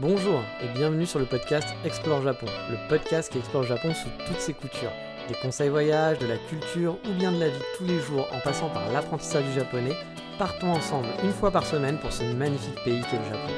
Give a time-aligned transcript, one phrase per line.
[0.00, 4.40] Bonjour et bienvenue sur le podcast Explore Japon, le podcast qui explore Japon sous toutes
[4.40, 4.92] ses coutures.
[5.28, 8.40] Des conseils voyage, de la culture ou bien de la vie tous les jours en
[8.40, 9.92] passant par l'apprentissage du japonais,
[10.38, 13.52] partons ensemble une fois par semaine pour ce magnifique pays qu'est le Japon.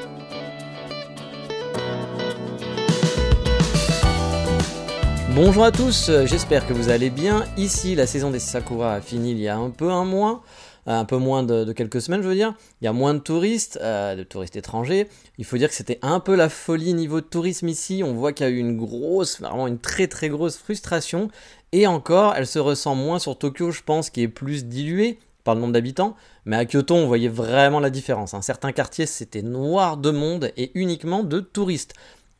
[5.33, 7.45] Bonjour à tous, j'espère que vous allez bien.
[7.55, 10.43] Ici, la saison des Sakura a fini il y a un peu un mois.
[10.87, 12.53] Euh, un peu moins de, quelques semaines, je veux dire.
[12.81, 15.07] Il y a moins de touristes, euh, de touristes étrangers.
[15.37, 18.03] Il faut dire que c'était un peu la folie niveau tourisme ici.
[18.05, 21.29] On voit qu'il y a eu une grosse, vraiment une très très grosse frustration.
[21.71, 25.55] Et encore, elle se ressent moins sur Tokyo, je pense, qui est plus dilué par
[25.55, 26.15] le nombre d'habitants.
[26.45, 28.33] Mais à Kyoto, on voyait vraiment la différence.
[28.33, 31.93] Un certain quartier, c'était noir de monde et uniquement de touristes.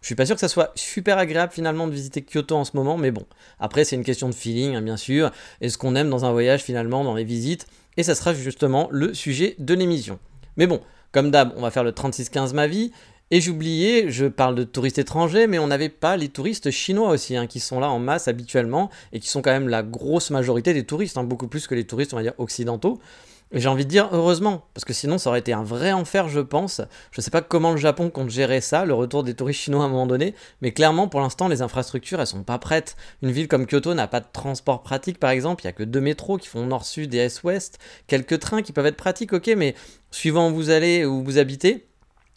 [0.04, 2.76] Je suis pas sûr que ça soit super agréable finalement de visiter Kyoto en ce
[2.76, 3.26] moment, mais bon.
[3.58, 5.32] Après, c'est une question de feeling, hein, bien sûr.
[5.62, 7.68] Et ce qu'on aime dans un voyage finalement, dans les visites?
[7.96, 10.20] Et ça sera justement le sujet de l'émission.
[10.58, 10.82] Mais bon,
[11.14, 12.92] comme d'hab, on va faire le 36-15 ma vie.
[13.32, 17.38] Et j'oubliais, je parle de touristes étrangers, mais on n'avait pas les touristes chinois aussi,
[17.38, 20.74] hein, qui sont là en masse habituellement, et qui sont quand même la grosse majorité
[20.74, 23.00] des touristes, hein, beaucoup plus que les touristes, on va dire, occidentaux.
[23.54, 26.28] Et j'ai envie de dire heureusement, parce que sinon ça aurait été un vrai enfer,
[26.28, 26.82] je pense.
[27.12, 29.86] Je sais pas comment le Japon compte gérer ça, le retour des touristes chinois à
[29.86, 32.96] un moment donné, mais clairement pour l'instant les infrastructures elles sont pas prêtes.
[33.22, 35.84] Une ville comme Kyoto n'a pas de transport pratique par exemple, il y a que
[35.84, 39.76] deux métros qui font nord-sud et est-ouest, quelques trains qui peuvent être pratiques, ok, mais
[40.10, 41.86] suivant où vous allez, où vous habitez,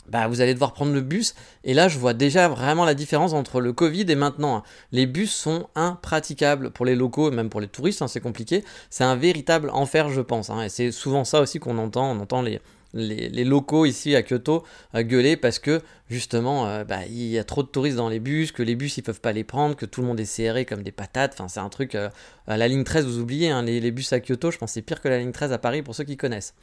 [0.09, 1.35] bah, vous allez devoir prendre le bus.
[1.65, 4.57] Et là, je vois déjà vraiment la différence entre le Covid et maintenant.
[4.57, 4.63] Hein.
[4.93, 8.65] Les bus sont impraticables pour les locaux, même pour les touristes, hein, c'est compliqué.
[8.91, 10.51] C'est un véritable enfer, je pense.
[10.51, 10.63] Hein.
[10.63, 12.13] Et c'est souvent ça aussi qu'on entend.
[12.13, 12.61] On entend les,
[13.45, 17.63] locaux ici à Kyoto euh, gueuler parce que justement, euh, bah, il y a trop
[17.63, 20.01] de touristes dans les bus, que les bus ils peuvent pas les prendre, que tout
[20.01, 21.35] le monde est serré comme des patates.
[21.35, 21.95] Enfin, c'est un truc.
[21.95, 22.09] Euh,
[22.47, 25.19] la ligne 13, vous oubliez, les, bus à Kyoto, je pense c'est pire que la
[25.19, 26.55] ligne 13 à Paris pour ceux qui connaissent.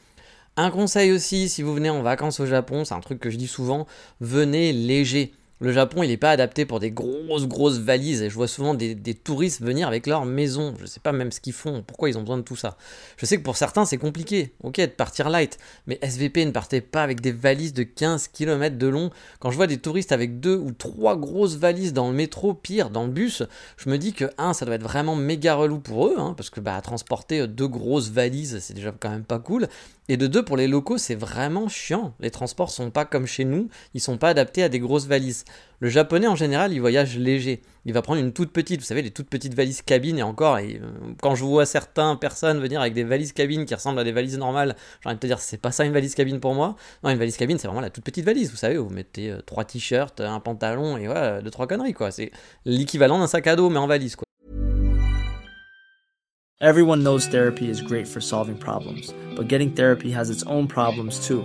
[0.56, 3.36] Un conseil aussi, si vous venez en vacances au Japon, c'est un truc que je
[3.36, 3.86] dis souvent,
[4.20, 5.34] venez léger.
[5.60, 8.22] Le Japon, il n'est pas adapté pour des grosses, grosses valises.
[8.22, 10.74] Et je vois souvent des, touristes venir avec leur maison.
[10.78, 12.76] Je ne sais pas même ce qu'ils font, pourquoi ils ont besoin de tout ça.
[13.16, 14.52] Je sais que pour certains, c'est compliqué.
[14.64, 15.58] Ok, de partir light.
[15.86, 19.10] Mais SVP ne partait pas avec des valises de 15 km de long.
[19.38, 22.90] Quand je vois des touristes avec deux ou trois grosses valises dans le métro, pire,
[22.90, 23.44] dans le bus,
[23.76, 26.16] je me dis que, un, ça doit être vraiment méga relou pour eux.
[26.18, 29.68] Hein, parce que bah, transporter deux grosses valises, c'est déjà quand même pas cool.
[30.08, 32.12] Et de deux, pour les locaux, c'est vraiment chiant.
[32.20, 35.43] Les transports sont pas comme chez nous, ils sont pas adaptés à des grosses valises.
[35.80, 37.60] Le japonais en général, il voyage léger.
[37.84, 40.56] Il va prendre une toute petite, vous savez, les toutes petites valises cabines et encore.
[40.56, 40.78] Euh,
[41.20, 44.38] quand je vois certaines personnes venir avec des valises cabines qui ressemblent à des valises
[44.38, 46.76] normales, j'ai envie de te dire, c'est pas ça une valise cabine pour moi.
[47.02, 49.40] Non, une valise cabine, c'est vraiment la toute petite valise, vous savez, vous mettez euh,
[49.44, 52.10] trois t-shirts, un pantalon et voilà, deux trois conneries quoi.
[52.10, 52.30] C'est
[52.64, 54.24] l'équivalent d'un sac à dos mais en valise quoi.
[56.60, 61.18] Everyone knows therapy is great for solving problems, but getting therapy has its own problems
[61.20, 61.44] too,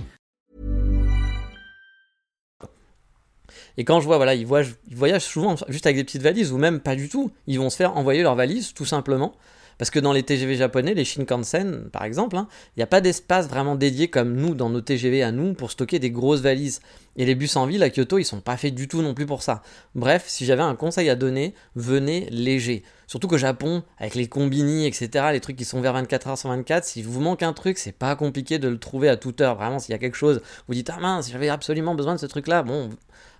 [3.77, 6.79] Et quand je vois, voilà, ils voyagent, souvent juste avec des petites valises, ou même
[6.79, 7.31] pas du tout.
[7.47, 9.33] Ils vont se faire envoyer leurs valises, tout simplement.
[9.81, 12.47] Parce que dans les TGV japonais, les Shinkansen par exemple, hein,
[12.77, 15.71] il n'y a pas d'espace vraiment dédié comme nous, dans nos TGV à nous, pour
[15.71, 16.81] stocker des grosses valises.
[17.15, 19.25] Et les bus en ville à Kyoto, ils sont pas faits du tout non plus
[19.25, 19.63] pour ça.
[19.95, 22.83] Bref, si j'avais un conseil à donner, venez léger.
[23.07, 26.49] Surtout qu'au Japon, avec les combini, etc., les trucs qui sont vers 24 h sur
[26.49, 29.55] 24, si vous manque un truc, c'est pas compliqué de le trouver à toute heure.
[29.55, 32.27] Vraiment, s'il y a quelque chose, vous dites, ah mince, j'avais absolument besoin de ce
[32.27, 32.61] truc-là.
[32.61, 32.91] Bon,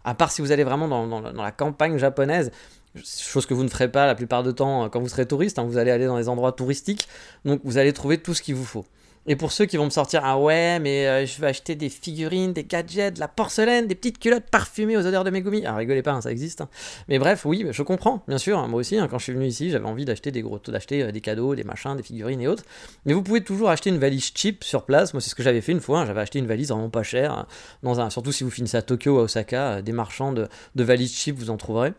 [0.04, 2.52] à part si vous allez vraiment dans, la campagne japonaise,
[2.96, 5.64] chose que vous ne ferez pas la plupart du temps quand vous serez touriste, hein,
[5.64, 7.08] vous allez aller dans les endroits touristiques,
[7.46, 8.86] donc vous allez trouver tout ce qu'il vous faut.
[9.28, 11.90] Et pour ceux qui vont me sortir, ah ouais, mais euh, je vais acheter des
[11.90, 15.64] figurines, des gadgets, de la porcelaine, des petites culottes parfumées aux odeurs de Megumi.
[15.64, 16.62] Ah, rigolez pas, hein, ça existe.
[16.62, 16.70] Hein.
[17.08, 18.68] Mais bref, oui, je comprends, bien sûr.
[18.68, 21.22] moi aussi, quand je suis venu ici, j'avais envie d'acheter des gros, d'acheter euh, des
[21.22, 22.64] cadeaux, des machins, des figurines et autres.
[23.06, 25.14] Mais vous pouvez toujours acheter une valise cheap sur place.
[25.14, 26.04] Moi, c'est ce que j'avais fait une fois.
[26.08, 27.46] J'avais acheté une valise vraiment pas chère.
[27.84, 30.48] Dans un, surtout si vous finissez à Tokyo ou à Osaka, euh, des marchands de,
[30.74, 31.94] de valises cheap, vous en trouverez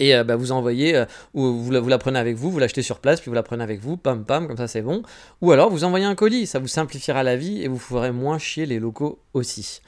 [0.00, 1.04] et euh, bah, vous envoyez, euh,
[1.34, 3.80] ou vous la, prenez avec vous, vous l'achetez sur place, puis vous la prenez avec
[3.80, 5.02] vous, pam pam, comme ça c'est bon.
[5.42, 8.38] Ou alors vous envoyez un colis, ça vous simplifiera la vie et vous ferez moins
[8.38, 9.82] chier les locaux aussi.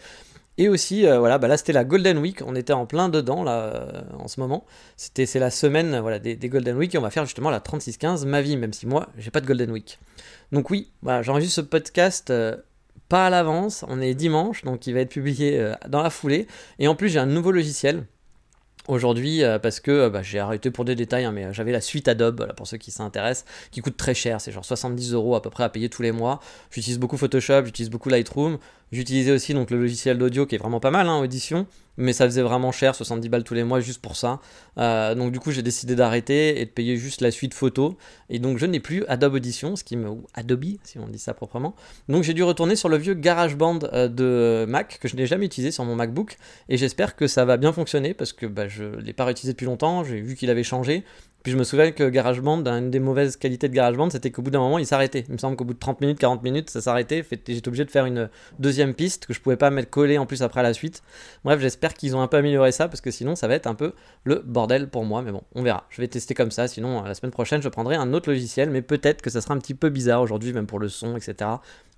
[0.59, 3.43] Et aussi, euh, voilà, bah là c'était la Golden Week, on était en plein dedans
[3.43, 4.67] là en ce moment.
[4.99, 8.27] C'était c'est la semaine voilà des, Golden Week et on va faire justement la 36-15
[8.27, 9.99] ma vie, même si moi j'ai pas de Golden Week.
[10.53, 12.31] Donc oui, voilà, j'enregistre ce podcast
[13.09, 16.47] pas à l'avance, on est dimanche, donc il va être publié dans la foulée.
[16.79, 18.05] Et en plus j'ai un nouveau logiciel
[18.89, 21.73] aujourd'hui euh, parce que euh, bah, j'ai arrêté pour des détails, hein, mais euh, j'avais
[21.73, 25.35] la suite Adobe, pour ceux qui s'intéressent, qui coûte très cher, c'est genre 70 euros
[25.35, 26.41] à peu près à payer tous les mois.
[26.71, 28.59] J'utilise beaucoup Photoshop, j'utilise beaucoup Lightroom,
[28.93, 31.67] j'utilisais aussi donc le logiciel d'audio qui est vraiment pas mal hein, audition,
[31.97, 34.41] mais ça faisait vraiment cher, 70 balles tous les mois juste pour ça.
[34.77, 37.97] donc du coup j'ai décidé d'arrêter et de payer juste la suite photo,
[38.31, 40.09] et donc je n'ai plus Adobe Audition, ce qui me...
[40.09, 41.75] ou Adobe si on dit ça proprement.
[42.09, 45.71] Donc j'ai dû retourner sur le vieux GarageBand de Mac que je n'ai jamais utilisé
[45.71, 46.37] sur mon MacBook,
[46.69, 49.67] et j'espère que ça va bien fonctionner parce que bah, je l'ai pas réutilisé depuis
[49.67, 51.05] longtemps, j'ai vu qu'il avait changé.
[51.43, 54.51] Puis je me souviens que GarageBand, une des mauvaises qualités de GarageBand, c'était qu'au bout
[54.51, 55.25] d'un moment, il s'arrêtait.
[55.29, 57.25] Il me semble qu'au bout de 30 minutes, 40 minutes, ça s'arrêtait.
[57.29, 58.31] J'étais obligé de faire une
[58.61, 61.03] deuxième piste que je pouvais pas mettre collée en plus après la suite.
[61.45, 63.75] Bref, j'espère qu'ils ont un peu amélioré ça parce que sinon, ça va être un
[63.75, 63.93] peu
[64.25, 65.23] le bordel pour moi.
[65.23, 65.87] Mais bon, on verra.
[65.91, 66.69] Je vais tester comme ça.
[66.69, 68.71] Sinon, la semaine prochaine, je prendrai un autre logiciel.
[68.71, 71.51] Mais peut-être que ça sera un petit peu bizarre aujourd'hui, même pour le son, etc.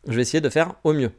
[0.09, 1.11] Je vais essayer de faire au mieux.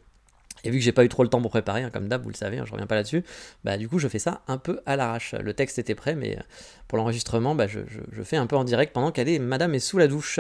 [0.66, 2.30] Et vu que j'ai pas eu trop le temps pour préparer, hein, comme d'hab, vous
[2.30, 3.24] le savez, hein, je reviens pas là-dessus,
[3.64, 5.36] bah du coup je fais ça un peu à l'arrache.
[5.40, 6.42] Le texte était prêt, mais euh,
[6.88, 7.80] pour l'enregistrement, bah, je,
[8.24, 10.40] fais un peu en direct pendant qu'elle est Madame est sous la douche.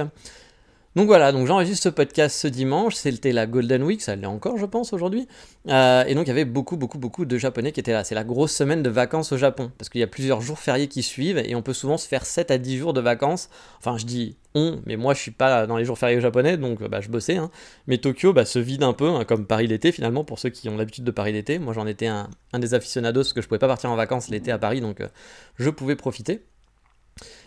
[0.95, 4.57] Donc voilà, donc j'enregistre ce podcast ce dimanche, c'était la Golden Week, ça l'est encore
[4.57, 5.27] je pense aujourd'hui.
[5.67, 8.05] Euh, et donc il y avait beaucoup beaucoup beaucoup de Japonais qui étaient là.
[8.05, 10.87] C'est la grosse semaine de vacances au Japon, parce qu'il y a plusieurs jours fériés
[10.87, 13.49] qui suivent, et on peut souvent se faire 7 à 10 jours de vacances.
[13.79, 16.81] Enfin je dis on, mais moi je suis pas dans les jours fériés japonais, donc
[16.81, 17.35] bah, je bossais.
[17.35, 17.51] Hein.
[17.87, 20.69] Mais Tokyo bah, se vide un peu, hein, comme Paris l'été finalement, pour ceux qui
[20.69, 21.59] ont l'habitude de Paris l'été.
[21.59, 24.49] Moi j'en étais un, des aficionados, parce que je pouvais pas partir en vacances l'été
[24.49, 25.09] à Paris, donc euh,
[25.57, 26.45] je pouvais profiter.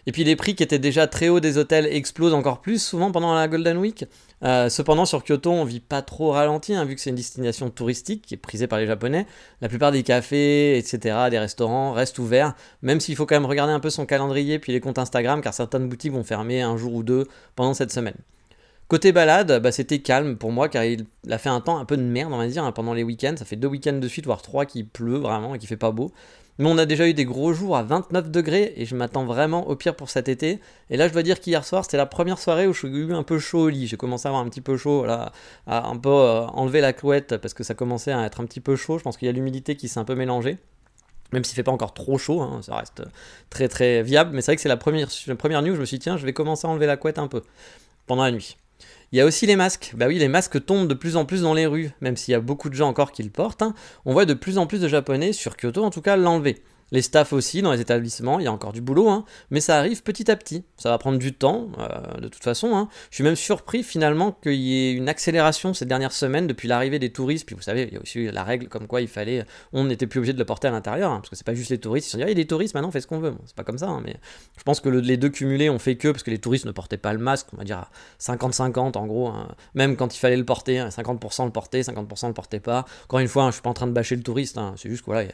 [0.07, 3.13] Et puis les prix qui étaient déjà très hauts des hôtels explosent encore plus souvent
[3.13, 4.07] pendant la Golden Week.
[4.43, 7.69] Euh, cependant, sur Kyoto, on vit pas trop ralenti, hein, vu que c'est une destination
[7.69, 9.27] touristique qui est prisée par les Japonais.
[9.61, 13.73] La plupart des cafés, etc., des restaurants restent ouverts, même s'il faut quand même regarder
[13.73, 16.95] un peu son calendrier puis les comptes Instagram, car certaines boutiques vont fermer un jour
[16.95, 18.17] ou deux pendant cette semaine.
[18.87, 21.99] Côté balade, bah, c'était calme pour moi car il a fait un temps un peu
[21.99, 23.35] de merde, on va dire, hein, pendant les week-ends.
[23.37, 25.91] Ça fait deux week-ends de suite, voire trois qui pleut vraiment et qui fait pas
[25.91, 26.11] beau.
[26.59, 29.69] Mais on a déjà eu des gros jours à 29 degrés et je m'attends vraiment
[29.69, 30.59] au pire pour cet été.
[30.91, 33.23] Et là, je dois dire qu'hier soir, c'était la première soirée où je eu un
[33.23, 33.87] peu chaud au lit.
[33.87, 35.33] J'ai commencé à avoir un petit peu chaud, là,
[35.69, 38.61] à un peu euh, enlever la couette parce que ça commençait à être un petit
[38.61, 38.99] peu chaud.
[38.99, 40.59] Je pense qu'il y a l'humidité qui s'est un peu mélangée.
[41.33, 43.03] Même s'il fait pas encore trop chaud, hein, ça reste
[43.51, 44.31] très très viable.
[44.35, 46.05] Mais c'est vrai que c'est la première, la première nuit où je me suis dit,
[46.05, 47.43] tiens, je vais commencer à enlever la couette un peu
[48.07, 48.57] pendant la nuit.
[49.11, 49.93] Il y a aussi les masques.
[49.97, 52.35] Bah oui, les masques tombent de plus en plus dans les rues, même s'il y
[52.35, 53.63] a beaucoup de gens encore qui le portent.
[53.63, 53.75] Hein.
[54.05, 56.63] On voit de plus en plus de Japonais, sur Kyoto en tout cas, l'enlever.
[56.91, 59.77] Les staffs aussi dans les établissements, il y a encore du boulot, hein, mais ça
[59.79, 60.65] arrive petit à petit.
[60.77, 62.75] Ça va prendre du temps, euh, de toute façon.
[62.75, 62.89] Hein.
[63.11, 66.99] Je suis même surpris finalement qu'il y ait une accélération ces dernières semaines depuis l'arrivée
[66.99, 67.47] des touristes.
[67.47, 70.07] Puis vous savez, il y a aussi la règle comme quoi il fallait, on n'était
[70.07, 72.07] plus obligé de le porter à l'intérieur, hein, parce que c'est pas juste les touristes.
[72.07, 73.21] Ils se sont dit, ah, il y a des touristes, maintenant on fait ce qu'on
[73.21, 73.35] veut.
[73.45, 74.17] c'est pas comme ça, mais
[74.57, 76.97] je pense que les deux cumulés ont fait que, parce que les touristes ne portaient
[76.97, 77.91] pas le masque, on va dire
[78.21, 79.33] 50-50 en gros,
[79.75, 82.87] même quand il fallait le porter, 50% le portaient, 50% le portaient pas.
[83.05, 85.11] Encore une fois, je suis pas en train de bâcher le touriste, c'est juste que
[85.11, 85.29] voilà,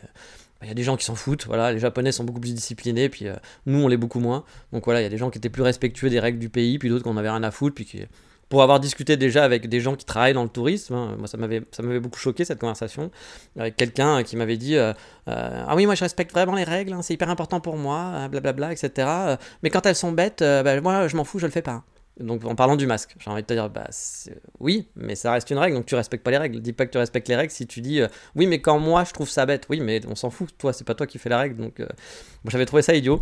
[0.65, 3.09] il y a des gens qui s'en foutent, voilà, les Japonais sont beaucoup plus disciplinés,
[3.09, 3.35] puis euh,
[3.67, 4.45] nous on l'est beaucoup moins.
[4.73, 6.79] Donc voilà, il y a des gens qui étaient plus respectueux des règles du pays,
[6.79, 8.07] puis d'autres qu'on avait rien à foutre, puis
[8.49, 11.37] pour avoir discuté déjà avec des gens qui travaillent dans le tourisme, hein, moi ça
[11.37, 13.11] m'avait beaucoup choqué cette conversation
[13.59, 14.93] avec quelqu'un qui m'avait dit euh,
[15.29, 18.29] euh, ah oui moi je respecte vraiment les règles, hein, c'est hyper important pour moi,
[18.29, 19.09] blablabla, etc.
[19.63, 21.85] mais quand elles sont bêtes, bah, moi je m'en fous, je le fais pas.
[22.21, 23.89] Donc en parlant du masque, j'ai envie de te dire, bah
[24.61, 26.61] oui, mais ça reste une règle, donc tu respectes pas les règles.
[26.61, 29.03] Dis pas que tu respectes les règles si tu dis, euh, oui, mais quand moi
[29.05, 31.29] je trouve ça bête, oui, mais on s'en fout, toi, c'est pas toi qui fais
[31.29, 31.57] la règle.
[31.57, 31.89] Donc euh,
[32.47, 33.21] j'avais trouvé ça idiot.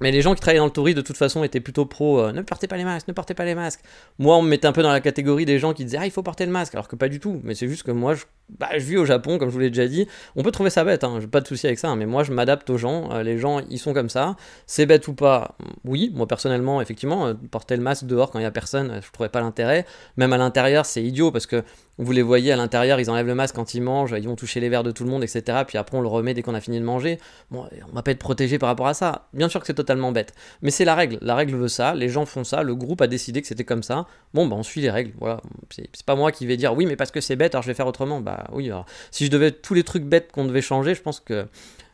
[0.00, 2.32] Mais les gens qui travaillaient dans le tourisme, de toute façon, étaient plutôt pro euh,
[2.32, 3.80] ne portez pas les masques, ne portez pas les masques.
[4.18, 6.10] Moi, on me mettait un peu dans la catégorie des gens qui disaient ah, il
[6.10, 7.40] faut porter le masque, alors que pas du tout.
[7.44, 8.24] Mais c'est juste que moi, je,
[8.58, 10.06] bah, vis au Japon, comme je vous l'ai déjà dit.
[10.36, 12.24] On peut trouver ça bête, hein, j'ai pas de souci avec ça, hein, mais moi,
[12.24, 13.10] je m'adapte aux gens.
[13.12, 14.36] Euh, les gens, ils sont comme ça.
[14.66, 15.56] C'est bête ou pas?
[15.84, 19.10] Oui, moi, personnellement, effectivement, euh, porter le masque dehors quand il y a personne, je
[19.12, 19.86] trouvais pas l'intérêt.
[20.16, 21.62] Même à l'intérieur, c'est idiot parce que
[21.98, 24.60] vous les voyez à l'intérieur, ils enlèvent le masque quand ils mangent, ils vont toucher
[24.60, 25.62] les verres de tout le monde, etc.
[25.66, 27.18] Puis après, on le remet dès qu'on a fini de manger.
[27.50, 29.28] Bon, on va pas être protégé par rapport à ça.
[29.32, 30.34] Bien sûr que c'est totalement bête.
[30.62, 31.18] Mais c'est la règle.
[31.22, 33.82] La règle veut ça, les gens font ça, le groupe a décidé que c'était comme
[33.82, 34.06] ça.
[34.32, 35.12] Bon, bah on suit les règles.
[35.20, 35.40] Voilà.
[35.70, 37.74] C'est pas moi qui vais dire oui, mais parce que c'est bête, alors je vais
[37.74, 38.20] faire autrement.
[38.20, 41.20] Bah oui, alors, si je devais tous les trucs bêtes qu'on devait changer, je pense
[41.20, 41.46] que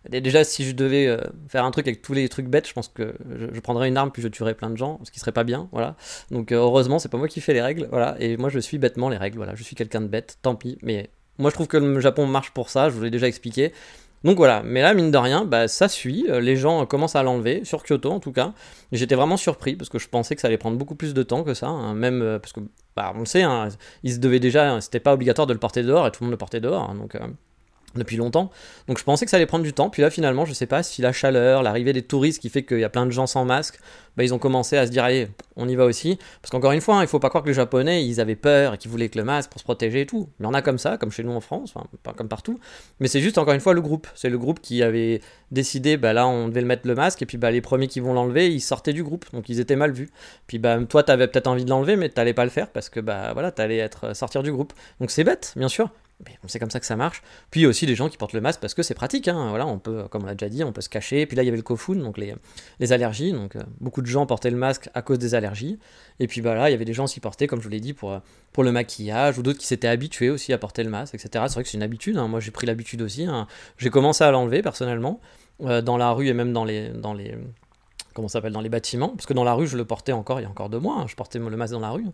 [0.09, 2.89] Déjà, si je devais euh, faire un truc avec tous les trucs bêtes, je pense
[2.89, 3.15] que
[3.53, 5.69] je, prendrais une arme puis je tuerais plein de gens, ce qui serait pas bien,
[5.73, 5.95] voilà.
[6.31, 8.17] Donc euh, heureusement, c'est pas moi qui fais les règles, voilà.
[8.19, 9.55] Et moi, je suis bêtement les règles, voilà.
[9.55, 10.79] Je suis quelqu'un de bête, tant pis.
[10.83, 12.89] Mais moi, je trouve que le Japon marche pour ça.
[12.89, 13.73] Je vous l'ai déjà expliqué.
[14.25, 17.23] Donc voilà, mais là, mine de rien, bah, ça suit, euh, les gens commencent à
[17.23, 18.53] l'enlever, sur Kyoto en tout cas.
[18.93, 21.43] J'étais vraiment surpris parce que je pensais que ça allait prendre beaucoup plus de temps
[21.43, 21.95] que ça, hein.
[21.95, 22.61] même parce que,
[22.97, 23.69] bah, on le sait, hein,
[24.03, 26.33] il se devait déjà, c'était pas obligatoire de le porter dehors et tout le monde
[26.33, 27.17] le portait dehors, hein, donc
[27.95, 28.51] depuis longtemps.
[28.89, 29.91] Donc je pensais que ça allait prendre du temps.
[29.91, 32.79] Puis là, finalement, je sais pas si la chaleur, l'arrivée des touristes qui fait qu'il
[32.79, 33.79] y a plein de gens sans masque,
[34.17, 36.19] bah, ils ont commencé à se dire allez, on y va aussi.
[36.43, 38.75] Parce qu'encore une fois, hein, il faut pas croire que les Japonais, ils avaient peur
[38.75, 40.29] et qu'ils voulaient que le masque pour se protéger et tout.
[40.41, 42.59] Il y en a comme ça, comme chez nous en France, pas comme partout.
[43.01, 44.07] Mais c'est juste encore une fois le groupe.
[44.15, 45.21] C'est le groupe qui avait
[45.51, 47.23] décidé, bah là, on devait le mettre le masque.
[47.23, 49.27] Et puis bah, les premiers qui vont l'enlever, ils sortaient du groupe.
[49.33, 50.11] Donc ils étaient mal vus.
[50.47, 52.69] Puis bah, toi, tu avais peut-être envie de l'enlever, mais tu n'allais pas le faire
[52.69, 54.73] parce que bah voilà, allais être sortir du groupe.
[55.01, 55.91] Donc c'est bête, bien sûr
[56.47, 57.23] c'est comme ça que ça marche.
[57.51, 59.29] Puis aussi des gens qui portent le masque parce que c'est pratique.
[59.29, 59.49] Hein.
[59.51, 61.27] Voilà, on peut, comme on l'a déjà dit, on peut se cacher.
[61.27, 62.35] Puis là, il y avait le kofun, donc les,
[62.79, 63.33] les allergies.
[63.33, 65.79] Donc euh, beaucoup de gens portaient le masque à cause des allergies.
[66.19, 67.81] Et puis bah, là, il y avait des gens qui portaient, comme je vous l'ai
[67.81, 68.21] dit, pour,
[68.53, 71.45] pour le maquillage, ou d'autres qui s'étaient habitués aussi à porter le masque, etc.
[71.49, 72.17] C'est vrai que c'est une habitude.
[72.17, 72.29] Hein.
[72.29, 73.25] Moi, j'ai pris l'habitude aussi.
[73.25, 73.47] Hein.
[73.79, 75.21] J'ai commencé à l'enlever personnellement,
[75.63, 77.35] euh, dans la rue et même dans les, dans les,
[78.15, 80.45] comment s'appelle dans les bâtiments parce que dans la rue je le portais encore il
[80.45, 82.07] y a encore deux mois hein, je portais le masque dans la rue.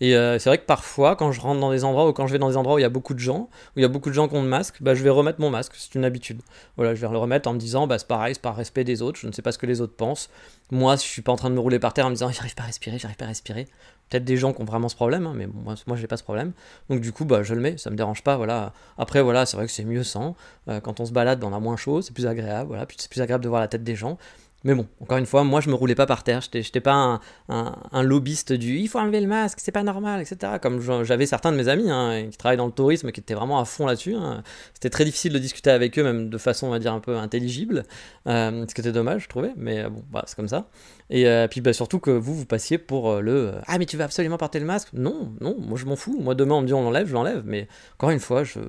[0.00, 2.32] Et euh, c'est vrai que parfois quand je rentre dans des endroits ou quand je
[2.32, 3.88] vais dans des endroits où il y a beaucoup de gens où il y a
[3.88, 5.72] beaucoup de gens qui ont le masque bah, je vais remettre mon masque.
[5.76, 6.40] C'est une habitude.
[6.76, 9.02] Voilà je vais le remettre en me disant bah c'est pareil c'est par respect des
[9.02, 9.18] autres.
[9.18, 10.30] Je ne sais pas ce que les autres pensent.
[10.70, 12.54] Moi je suis pas en train de me rouler par terre en me disant j'arrive
[12.54, 13.66] pas à respirer j'arrive pas à respirer.
[14.10, 16.22] Peut-être des gens qui ont vraiment ce problème hein, mais moi moi j'ai pas ce
[16.22, 16.52] problème.
[16.90, 17.78] Donc du coup bah je le mets.
[17.78, 18.72] Ça me dérange pas voilà.
[18.98, 20.36] Après voilà c'est vrai que c'est mieux sans.
[20.68, 22.86] Euh, quand on se balade bah, on a moins chaud c'est plus agréable voilà.
[22.86, 24.18] Puis c'est plus agréable de voir la tête des gens
[24.64, 27.20] mais bon, encore une fois, moi je me roulais pas par terre, je n'étais pas
[27.48, 30.54] un, lobbyiste du il faut enlever le masque, c'est pas normal, etc.
[30.60, 33.60] Comme j'avais certains de mes amis hein, qui travaillent dans le tourisme qui étaient vraiment
[33.60, 34.14] à fond là-dessus.
[34.14, 34.42] Hein.
[34.72, 37.16] C'était très difficile de discuter avec eux, même de façon, on va dire, un peu
[37.16, 37.84] intelligible,
[38.26, 40.68] euh, ce qui était dommage, je trouvais, mais euh, bon, bah, c'est comme ça.
[41.10, 44.04] Et euh, puis bah, surtout que vous, vous passiez pour le Ah, mais tu vas
[44.04, 44.88] absolument porter le masque?
[44.94, 46.18] Non, non, moi je m'en fous.
[46.18, 47.68] Moi demain on me dit on l'enlève, je l'enlève, mais
[47.98, 48.60] encore une fois, je,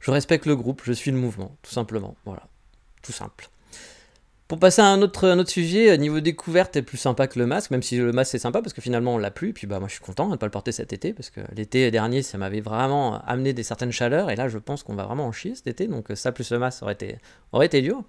[0.00, 2.16] je respecte le groupe, je suis le mouvement, tout simplement.
[2.24, 2.42] Voilà,
[3.02, 3.48] tout simple.
[4.48, 7.72] Pour passer à un autre, sujet, euh, niveau découverte est plus sympa que le masque,
[7.72, 9.48] même si le masque c'est sympa parce que finalement on l'a plus.
[9.48, 11.30] Et puis bah moi je suis content de ne pas le porter cet été parce
[11.30, 14.94] que l'été dernier ça m'avait vraiment amené des certaines chaleurs et là je pense qu'on
[14.94, 17.16] va vraiment en chier cet été donc ça plus le masque aurait été,
[17.50, 18.04] aurait dur.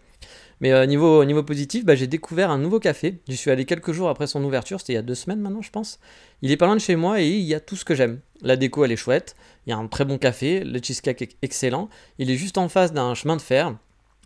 [0.62, 3.20] Mais euh, niveau, positif, bah, j'ai découvert un nouveau café.
[3.27, 5.63] J'y suis allé quelques jours après son ouverture, c'était il y a deux semaines maintenant
[5.63, 6.00] je pense.
[6.44, 8.20] Il est pas loin de chez moi et il y a tout ce que j'aime.
[8.44, 11.36] La déco elle est chouette, il y a un très bon café, le cheesecake est
[11.41, 11.89] excellent.
[12.20, 13.74] Il est juste en face d'un chemin de fer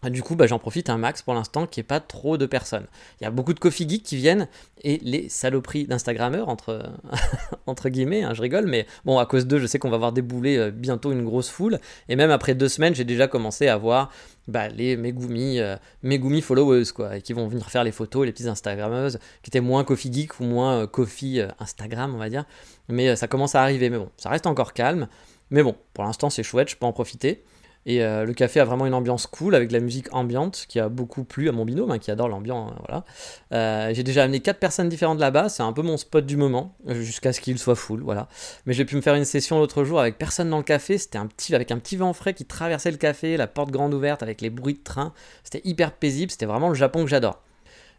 [0.10, 2.88] du coup, bah, j'en profite un max pour l'instant, qui est pas trop de personnes.
[3.20, 4.48] Il y a beaucoup de coffee geeks qui viennent
[4.84, 6.90] et les saloperies d'Instagrammeurs, entre,
[7.68, 10.12] entre guillemets, hein, je rigole, mais bon, à cause d'eux, je sais qu'on va voir
[10.12, 11.80] débouler euh, bientôt une grosse foule.
[12.10, 14.12] Et même après deux semaines, j'ai déjà commencé à voir
[14.48, 18.48] bah, les Megumi, euh, Megumi followers, quoi, qui vont venir faire les photos, les petites
[18.48, 22.46] Instagrammeuses, qui étaient moins coffee geek ou moins euh, coffee Instagram, on va dire.
[22.90, 25.08] Mais ça commence à arriver, mais bon, ça reste encore calme.
[25.52, 27.44] Mais bon, pour l'instant, c'est chouette, je peux en profiter.
[27.86, 30.88] Et euh, le café a vraiment une ambiance cool avec la musique ambiante qui a
[30.90, 32.72] beaucoup plu à mon binôme hein, qui adore l'ambiance.
[32.72, 33.06] Euh, voilà.
[33.54, 36.76] Euh, j'ai déjà amené quatre personnes différentes là-bas, c'est un peu mon spot du moment
[36.88, 38.02] jusqu'à ce qu'il soit full.
[38.02, 38.28] Voilà.
[38.66, 40.98] Mais j'ai pu me faire une session l'autre jour avec personne dans le café.
[40.98, 43.94] C'était un petit avec un petit vent frais qui traversait le café, la porte grande
[43.94, 45.14] ouverte avec les bruits de train.
[45.44, 46.32] C'était hyper paisible.
[46.32, 47.42] C'était vraiment le Japon que j'adore.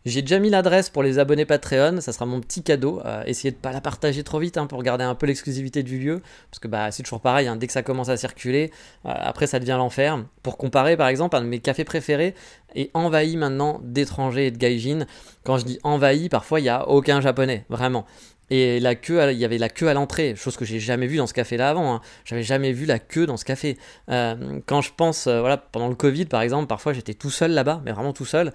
[0.04, 3.00] J'ai déjà mis l'adresse pour les abonnés Patreon, ça sera mon petit cadeau.
[3.04, 5.99] Euh, essayez de pas la partager trop vite hein, pour garder un peu l'exclusivité du
[5.99, 8.73] lieu, parce que bah, c'est toujours pareil, hein, dès que ça commence à circuler,
[9.06, 10.18] euh, après ça devient l'enfer.
[10.42, 12.35] Pour comparer par exemple, un de mes cafés préférés
[12.75, 15.06] est envahi maintenant d'étrangers et de gaijin.
[15.44, 18.04] Quand je dis envahi, parfois il n'y a aucun japonais, vraiment.
[18.51, 21.17] Et la queue, il y avait la queue à l'entrée, chose que j'ai jamais vue
[21.17, 21.95] dans ce café-là avant.
[21.95, 22.01] Hein.
[22.25, 23.79] J'avais jamais vu la queue dans ce café.
[24.11, 27.53] Euh, quand je pense, euh, voilà, pendant le Covid par exemple, parfois j'étais tout seul
[27.53, 28.53] là-bas, mais vraiment tout seul.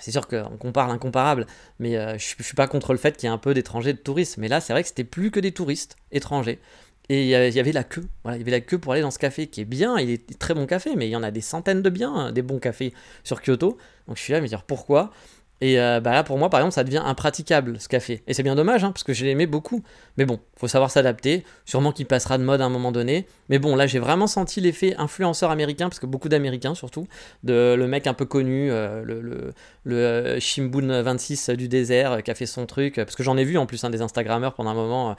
[0.00, 1.46] C'est sûr qu'on compare l'incomparable,
[1.80, 3.92] mais euh, je, je suis pas contre le fait qu'il y ait un peu d'étrangers,
[3.92, 4.38] de touristes.
[4.38, 6.60] Mais là, c'est vrai que c'était plus que des touristes étrangers.
[7.08, 8.04] Et il y avait la queue.
[8.22, 9.98] Voilà, il y avait la queue pour aller dans ce café qui est bien.
[9.98, 12.42] Il est très bon café, mais il y en a des centaines de biens, des
[12.42, 12.94] bons cafés
[13.24, 13.78] sur Kyoto.
[14.06, 15.10] Donc je suis là me dire pourquoi.
[15.60, 18.22] Et euh, bah là, pour moi, par exemple, ça devient impraticable ce café.
[18.26, 19.82] Et c'est bien dommage, hein, parce que je l'aimais beaucoup.
[20.16, 21.44] Mais bon, faut savoir s'adapter.
[21.66, 23.26] Sûrement qu'il passera de mode à un moment donné.
[23.48, 27.06] Mais bon, là, j'ai vraiment senti l'effet influenceur américain, parce que beaucoup d'Américains surtout,
[27.44, 29.52] de le mec un peu connu, euh, le, le,
[29.84, 32.96] le euh, Shimbun 26 du désert, qui a fait son truc.
[32.96, 35.16] Parce que j'en ai vu en plus un des Instagrammeurs pendant un moment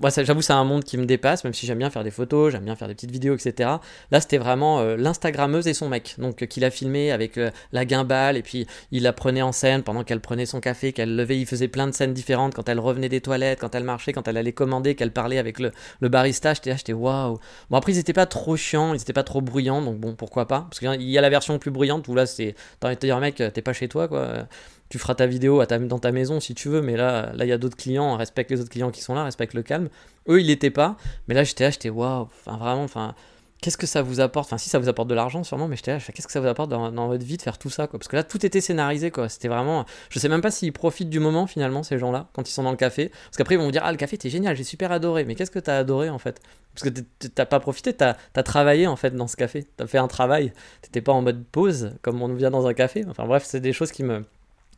[0.00, 2.52] moi, j'avoue, c'est un monde qui me dépasse, même si j'aime bien faire des photos,
[2.52, 3.70] j'aime bien faire des petites vidéos, etc.
[4.10, 7.50] Là, c'était vraiment euh, l'Instagrammeuse et son mec, donc euh, qu'il a filmé avec euh,
[7.72, 11.16] la gimbal, et puis il la prenait en scène pendant qu'elle prenait son café, qu'elle
[11.16, 14.12] levait, il faisait plein de scènes différentes quand elle revenait des toilettes, quand elle marchait,
[14.12, 16.54] quand elle allait commander, qu'elle parlait avec le, le barista.
[16.54, 17.38] J'étais j'étais waouh.
[17.70, 20.46] Bon, après, ils étaient pas trop chiants, ils étaient pas trop bruyants, donc bon, pourquoi
[20.46, 20.66] pas?
[20.68, 22.54] Parce qu'il y a la version plus bruyante où là, c'est.
[22.80, 24.46] T'as envie dire, mec, t'es pas chez toi, quoi
[24.92, 27.52] tu feras ta vidéo dans ta maison si tu veux, mais là, là, il y
[27.52, 29.88] a d'autres clients, respecte les autres clients qui sont là, respecte le calme.
[30.28, 33.14] Eux, ils l'étaient pas, mais là, j'étais là, j'étais waouh, vraiment, enfin,
[33.62, 34.48] qu'est-ce que ça vous apporte?
[34.48, 36.46] Enfin, si ça vous apporte de l'argent, sûrement, mais j'étais là, qu'est-ce que ça vous
[36.46, 37.98] apporte dans, votre vie de faire tout ça quoi?
[37.98, 39.30] Parce que là, tout était scénarisé, quoi.
[39.30, 39.86] C'était vraiment.
[40.10, 42.70] Je sais même pas s'ils profitent du moment, finalement, ces gens-là, quand ils sont dans
[42.70, 43.08] le café.
[43.08, 45.24] Parce qu'après, ils vont vous dire, ah, le café, t'es génial, j'ai super adoré.
[45.24, 46.42] Mais qu'est-ce que t'as adoré, en fait?
[46.74, 49.64] Parce que t'as pas profité, t'as as travaillé, en fait, dans ce café.
[49.78, 50.52] T'as fait un travail.
[50.82, 53.06] T'étais pas en mode pause, comme on vient dans un café.
[53.08, 54.22] Enfin, bref, c'est des choses qui me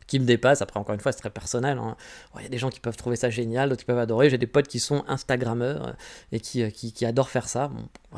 [0.07, 0.61] qui me dépasse.
[0.61, 1.77] Après, encore une fois, c'est très personnel.
[1.77, 1.95] Hein.
[2.37, 4.29] Il y a des gens qui peuvent trouver ça génial, d'autres qui peuvent adorer.
[4.29, 5.91] J'ai des potes qui sont Instagrammeurs euh,
[6.31, 7.71] et qui, euh, qui, qui, adorent faire ça.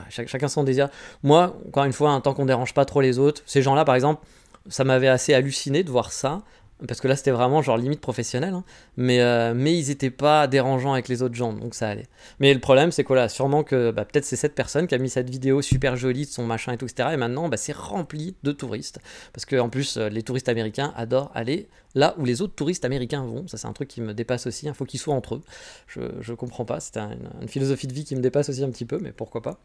[0.09, 0.89] chacun son désir.
[1.23, 3.95] Moi, encore une fois, un tant qu'on dérange pas trop les autres, ces gens-là, par
[3.95, 4.25] exemple,
[4.69, 6.41] ça m'avait assez halluciné de voir ça
[6.85, 8.63] parce que là c'était vraiment genre limite professionnel, hein.
[8.97, 12.07] mais, euh, mais ils étaient pas dérangeants avec les autres gens, donc ça allait.
[12.39, 14.97] Mais le problème c'est que là, sûrement que bah, peut-être c'est cette personne qui a
[14.97, 17.09] mis cette vidéo super jolie de son machin et tout, etc.
[17.13, 18.99] Et maintenant bah, c'est rempli de touristes,
[19.33, 23.23] parce qu'en plus euh, les touristes américains adorent aller là où les autres touristes américains
[23.23, 25.41] vont, ça c'est un truc qui me dépasse aussi, il faut qu'ils soient entre eux,
[25.87, 28.85] je, je comprends pas, c'est une, philosophie de vie qui me dépasse aussi un petit
[28.85, 29.59] peu, mais pourquoi pas.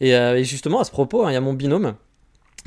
[0.00, 1.94] Et, euh, justement à ce propos, hein, il y a mon binôme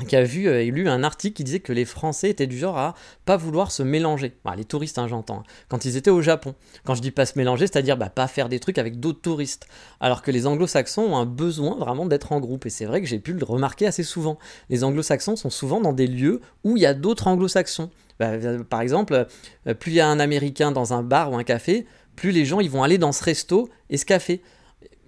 [0.08, 2.58] qui a vu et euh, lu un article qui disait que les Français étaient du
[2.58, 4.34] genre à pas vouloir se mélanger.
[4.56, 5.38] les touristes, hein, j'entends.
[5.38, 5.42] Hein.
[5.68, 6.54] quand ils étaient au Japon.
[6.84, 9.66] Quand je dis pas se mélanger, c'est-à-dire bah, pas faire des trucs avec d'autres touristes.
[10.00, 12.66] Alors que les anglo-saxons ont un besoin vraiment d'être en groupe.
[12.66, 14.38] Et c'est vrai que j'ai pu le remarquer assez souvent.
[14.68, 17.90] Les anglo-saxons sont souvent dans des lieux où il y a d'autres anglo-saxons.
[18.18, 19.26] Bah, euh, par exemple,
[19.66, 21.86] euh, plus il y a un américain dans un bar ou un café,
[22.16, 24.42] plus les gens ils vont aller dans ce resto et ce café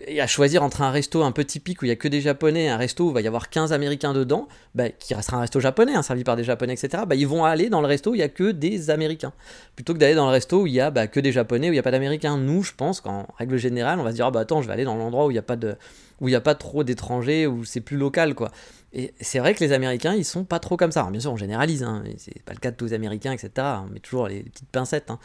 [0.07, 2.21] et à choisir entre un resto un peu typique où il n'y a que des
[2.21, 5.39] japonais et un resto où il va y avoir 15 américains dedans, bah, qui restera
[5.39, 7.87] un resto japonais, hein, servi par des japonais, etc., bah, ils vont aller dans le
[7.87, 9.33] resto où il n'y a que des américains.
[9.75, 11.73] Plutôt que d'aller dans le resto où il n'y a bah, que des japonais, où
[11.73, 12.37] il n'y a pas d'américains.
[12.37, 14.75] Nous, je pense qu'en règle générale, on va se dire, ah, bah attends, je vais
[14.75, 15.77] aller dans l'endroit où il n'y a pas de
[16.23, 18.51] il a pas trop d'étrangers, où c'est plus local, quoi.
[18.93, 21.07] Et c'est vrai que les Américains, ils sont pas trop comme ça.
[21.11, 23.51] Bien sûr, on généralise, hein, c'est pas le cas de tous les Américains, etc.
[23.85, 25.11] On met toujours les, petites pincettes.
[25.11, 25.19] Hein.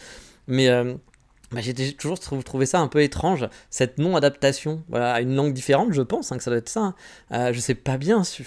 [0.48, 0.96] Mais, euh,
[1.52, 5.92] bah, j'ai toujours trouvé ça un peu étrange, cette non-adaptation voilà, à une langue différente,
[5.92, 6.80] je pense hein, que ça doit être ça.
[6.80, 6.96] Hein.
[7.34, 8.44] Euh, je sais pas bien, je,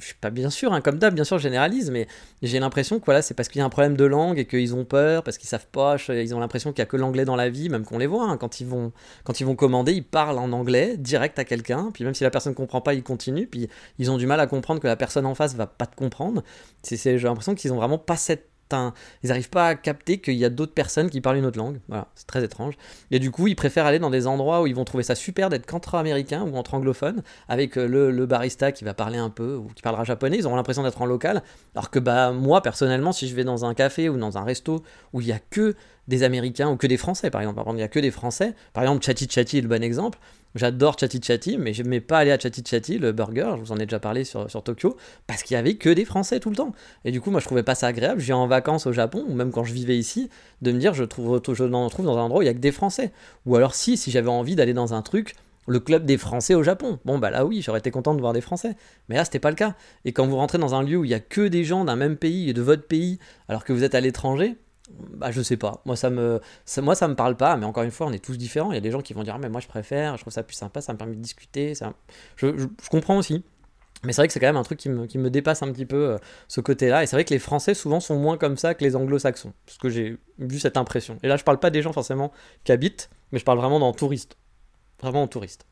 [0.00, 2.08] suis pas bien sûr, hein, comme d'hab, bien sûr, je généralise, mais
[2.42, 4.74] j'ai l'impression que voilà, c'est parce qu'il y a un problème de langue et qu'ils
[4.74, 7.36] ont peur, parce qu'ils savent pas, ils ont l'impression qu'il y a que l'anglais dans
[7.36, 10.04] la vie, même qu'on les voit, hein, quand, ils vont, quand ils vont commander, ils
[10.04, 13.46] parlent en anglais direct à quelqu'un, puis même si la personne comprend pas, ils continuent,
[13.46, 13.68] puis
[14.00, 16.42] ils ont du mal à comprendre que la personne en face va pas te comprendre.
[16.88, 20.50] J'ai l'impression qu'ils ont vraiment pas cette ils n'arrivent pas à capter qu'il y a
[20.50, 21.80] d'autres personnes qui parlent une autre langue.
[21.88, 22.74] Voilà, c'est très étrange.
[23.10, 25.48] Et du coup, ils préfèrent aller dans des endroits où ils vont trouver ça super
[25.48, 29.56] d'être qu'entre américains ou entre anglophones, avec euh, le, barista qui va parler un peu
[29.56, 30.38] ou qui parlera japonais.
[30.38, 31.42] Ils auront l'impression d'être en local.
[31.74, 34.82] Alors que bah moi, personnellement, si je vais dans un café ou dans un resto
[35.12, 35.74] où il y a que
[36.08, 37.56] des Américains ou que des Français, par exemple.
[37.56, 38.54] Par exemple, il n'y a que des Français.
[38.72, 40.18] Par exemple, Chatty Chatty est le bon exemple.
[40.54, 43.72] J'adore Chatty Chatty, mais je n'aimais pas aller à Chatty Chatty, le burger, je vous
[43.72, 46.48] en ai déjà parlé sur, sur Tokyo, parce qu'il y avait que des Français tout
[46.48, 46.72] le temps.
[47.04, 48.20] Et du coup, moi, je trouvais pas ça agréable.
[48.20, 50.30] Je viens en vacances au Japon, ou même quand je vivais ici,
[50.62, 52.54] de me dire, je, trouve, je n'en trouve dans un endroit où il y a
[52.54, 53.12] que des Français.
[53.44, 55.34] Ou alors, si, si j'avais envie d'aller dans un truc,
[55.66, 56.98] le club des Français au Japon.
[57.04, 58.74] Bon, bah là, oui, j'aurais été content de voir des Français.
[59.08, 59.74] Mais là, c'était pas le cas.
[60.06, 61.96] Et quand vous rentrez dans un lieu où il y a que des gens d'un
[61.96, 64.56] même pays et de votre pays, alors que vous êtes à l'étranger,
[64.90, 65.82] bah, je sais pas.
[65.84, 68.24] Moi ça me ça, moi ça me parle pas, mais encore une fois, on est
[68.24, 68.72] tous différents.
[68.72, 70.32] Il y a des gens qui vont dire ah, mais moi je préfère, je trouve
[70.32, 71.92] ça plus sympa, ça me permet de discuter, ça
[72.36, 73.44] je, je, comprends aussi.
[74.04, 75.72] Mais c'est vrai que c'est quand même un truc qui me, qui me dépasse un
[75.72, 77.02] petit peu euh, ce côté-là.
[77.02, 79.52] Et c'est vrai que les Français souvent sont moins comme ça que les Anglo-Saxons.
[79.66, 81.18] Parce que j'ai vu cette impression.
[81.24, 82.30] Et là, je parle pas des gens forcément
[82.62, 84.36] qui habitent, mais je parle vraiment dans touristes.
[85.00, 85.66] Vraiment en touriste.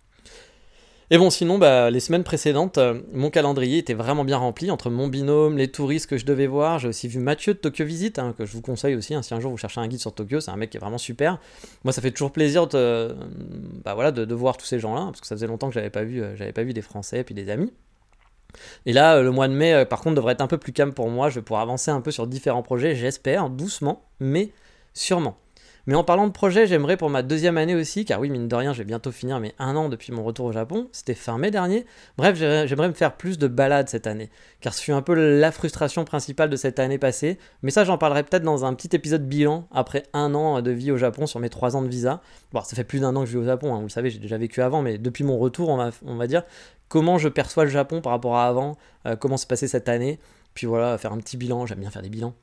[1.13, 4.91] Et bon, sinon, bah, les semaines précédentes, euh, mon calendrier était vraiment bien rempli entre
[4.91, 6.81] mon binôme, les touristes que je devais voir.
[6.81, 9.15] J'ai aussi vu Mathieu de Tokyo Visit, hein, que je vous conseille aussi.
[9.15, 10.81] Hein, si un jour vous cherchez un guide sur Tokyo, c'est un mec qui est
[10.81, 11.39] vraiment super.
[11.85, 13.15] Moi, ça fait toujours plaisir de,
[13.85, 16.03] bah, voilà, de, voir tous ces gens-là, parce que ça faisait longtemps que j'avais pas
[16.03, 17.73] vu, euh, pas vu des Français et puis des amis.
[18.85, 20.93] Et là, euh, le mois de mai, par contre, devrait être un peu plus calme
[20.93, 21.31] pour moi.
[21.31, 24.51] Je vais pouvoir avancer un peu sur différents projets, j'espère, doucement, mais
[24.93, 25.39] sûrement.
[25.87, 28.55] Mais en parlant de projet, j'aimerais pour ma deuxième année aussi, car oui, mine de
[28.57, 31.39] rien, je vais bientôt finir mes un an depuis mon retour au Japon, c'était fin
[31.39, 31.87] mai dernier.
[32.19, 34.29] Bref, j'aimerais me faire plus de balades cette année,
[34.61, 37.39] car ce fut un peu la frustration principale de cette année passée.
[37.63, 40.91] Mais ça, j'en parlerai peut-être dans un petit épisode bilan après un an de vie
[40.91, 42.21] au Japon sur mes trois ans de visa.
[42.53, 44.11] Bon, ça fait plus d'un an que je vis au Japon, hein, vous le savez,
[44.11, 46.43] j'ai déjà vécu avant, mais depuis mon retour, on va, dire,
[46.89, 50.19] comment je perçois le Japon par rapport à avant, euh, comment s'est passé cette année.
[50.55, 52.35] Puis voilà, faire un petit bilan, j'aime bien faire des bilans.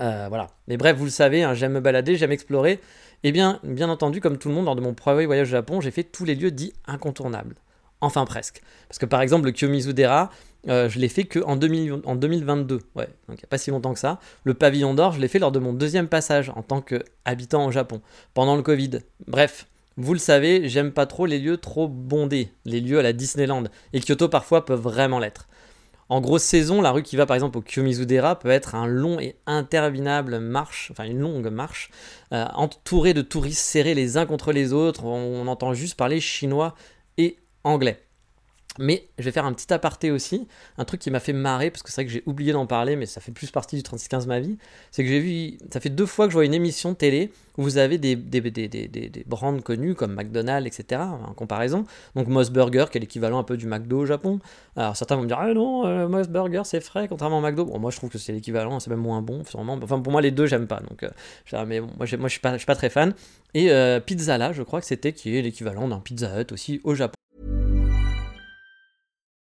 [0.00, 0.48] Euh, voilà.
[0.68, 2.80] Mais bref, vous le savez, hein, j'aime me balader, j'aime explorer.
[3.22, 5.80] Et bien, bien entendu, comme tout le monde, lors de mon premier voyage au Japon,
[5.80, 7.56] j'ai fait tous les lieux dits incontournables.
[8.00, 8.60] Enfin presque.
[8.88, 10.30] Parce que par exemple, le Kiyomizu-dera,
[10.68, 12.80] euh, je l'ai fait que en, 2022.
[12.94, 14.20] Ouais, donc il n'y a pas si longtemps que ça.
[14.44, 17.70] Le pavillon d'or, je l'ai fait lors de mon deuxième passage en tant qu'habitant au
[17.70, 18.02] Japon,
[18.34, 19.00] pendant le Covid.
[19.26, 19.66] Bref,
[19.96, 23.64] vous le savez, j'aime pas trop les lieux trop bondés, les lieux à la Disneyland.
[23.92, 25.48] Et Kyoto parfois peuvent vraiment l'être.
[26.08, 29.18] En grosse saison, la rue qui va par exemple au Kiyomizu-dera peut être un long
[29.20, 31.90] et interminable marche, enfin une longue marche,
[32.32, 35.04] euh, entourée de touristes serrés les uns contre les autres.
[35.04, 36.74] On, entend juste parler chinois
[37.18, 38.03] et anglais.
[38.78, 41.82] Mais je vais faire un petit aparté aussi, un truc qui m'a fait marrer, parce
[41.82, 44.26] que c'est vrai que j'ai oublié d'en parler, mais ça fait plus partie du 3615
[44.26, 44.56] ma vie,
[44.90, 47.62] c'est que j'ai vu, ça fait deux fois que je vois une émission télé où
[47.62, 51.84] vous avez des, des, des, des, des brands connus comme McDonald's, etc., en comparaison.
[52.16, 54.40] Donc Moss Burger, qui est l'équivalent un peu du McDo au Japon.
[54.76, 57.64] Alors certains vont me dire, ah non, euh, Moss Burger c'est frais, contrairement au McDo.
[57.64, 59.78] Bon, moi je trouve que c'est l'équivalent, c'est même moins bon, sûrement.
[59.82, 60.80] Enfin, pour moi, les deux, j'aime pas.
[60.80, 63.14] Donc, euh, mais bon, moi, moi je suis pas, je suis pas très fan.
[63.54, 66.80] Et euh, Pizza là, je crois que c'était qui est l'équivalent d'un Pizza Hut aussi
[66.82, 67.14] au Japon.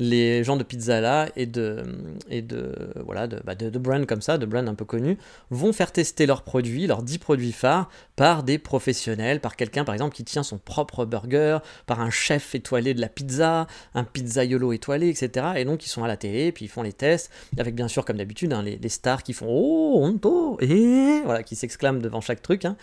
[0.00, 1.84] les gens de Pizzala et de,
[2.30, 5.18] et de, voilà, de, bah de, de brands comme ça, de brands un peu connus,
[5.50, 9.94] vont faire tester leurs produits, leurs 10 produits phares, par des professionnels, par quelqu'un par
[9.94, 14.72] exemple qui tient son propre burger, par un chef étoilé de la pizza, un pizzaiolo
[14.72, 15.48] étoilé, etc.
[15.56, 18.06] Et donc ils sont à la télé, puis ils font les tests, avec bien sûr
[18.06, 22.40] comme d'habitude hein, les, stars qui font Oh, honto, et voilà, qui s'exclament devant chaque
[22.40, 22.64] truc.
[22.64, 22.76] Hein.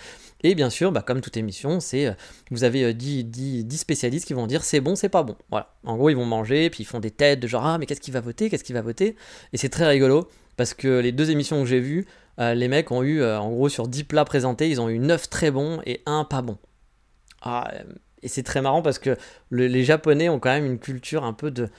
[0.44, 2.14] Et bien sûr, bah, comme toute émission, c'est euh,
[2.52, 5.36] vous avez 10, 10, 10 spécialistes qui vont dire c'est bon, c'est pas bon.
[5.50, 5.74] Voilà.
[5.84, 8.02] En gros, ils vont manger, puis ils font des têtes de genre ah mais qu'est-ce
[8.02, 9.16] qu'il va voter, qu'est-ce qu'il va voter?
[9.54, 12.06] Et c'est très rigolo parce que les deux émissions que j'ai vues,
[12.40, 15.00] euh, les mecs ont eu euh, en gros sur 10 plats présentés, ils ont eu
[15.00, 16.58] 9 très bons et un pas bon.
[17.42, 17.72] Ah,
[18.24, 19.16] et c'est très marrant parce que
[19.50, 21.70] le, les Japonais ont quand même une culture un peu de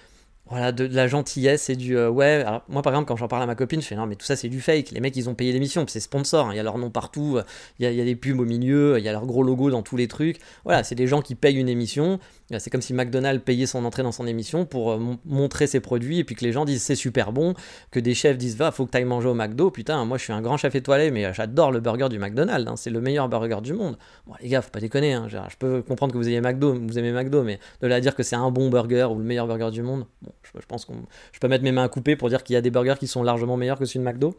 [0.48, 2.44] voilà, de, la gentillesse et du euh, ouais.
[2.46, 4.24] Alors, moi, par exemple, quand j'en parle à ma copine, je fais non, mais tout
[4.24, 4.90] ça, c'est du fake.
[4.92, 6.46] Les mecs, ils ont payé l'émission, c'est sponsor.
[6.46, 7.38] Hein, il y a leur nom partout,
[7.78, 9.82] il y y a des pubs au milieu, il y a leur gros logo dans
[9.82, 10.38] tous les trucs.
[10.64, 12.18] Voilà, c'est des gens qui payent une émission.
[12.58, 16.18] C'est comme si McDonald's payait son entrée dans son émission pour euh, montrer ses produits
[16.18, 17.52] et puis que les gens disent c'est super bon,
[17.90, 19.70] que des chefs disent va, faut que tu ailles manger au McDo.
[19.70, 22.70] Putain, moi, je suis un grand chef étoilé, mais j'adore le burger du McDonald's.
[22.70, 23.98] Hein, c'est le meilleur burger du monde.
[24.26, 25.12] Bon, les gars, faut pas déconner.
[25.12, 28.00] Hein, je peux comprendre que vous ayez McDo, vous aimez McDo, mais de là à
[28.00, 30.06] dire que c'est un bon burger ou le meilleur burger du monde,
[30.42, 32.60] je, pense qu'on je peux mettre mes mains à couper pour dire qu'il y a
[32.60, 34.38] des burgers qui sont largement meilleurs que celui de McDo.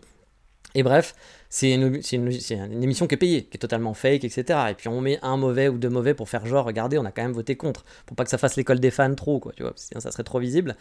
[0.76, 1.16] Et bref,
[1.50, 4.60] c'est une, une, une, émission qui est payée, qui est totalement fake, etc.
[4.70, 7.12] Et puis on met un mauvais ou deux mauvais pour faire genre, regardez, on a
[7.12, 9.64] quand même voté contre, pour pas que ça fasse l'école des fans trop, quoi, tu
[9.64, 10.76] vois, sinon ça serait trop visible.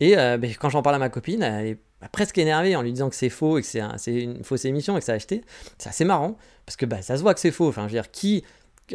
[0.00, 1.78] Et euh, ben, quand j'en parle à ma copine, elle est
[2.10, 4.96] presque énervée en lui disant que c'est faux et que c'est un, une fausse émission
[4.96, 5.42] et que ça a acheté.
[5.78, 7.68] C'est assez marrant, parce que bah, ça se voit que c'est faux.
[7.68, 8.44] Enfin, je veux dire, qui.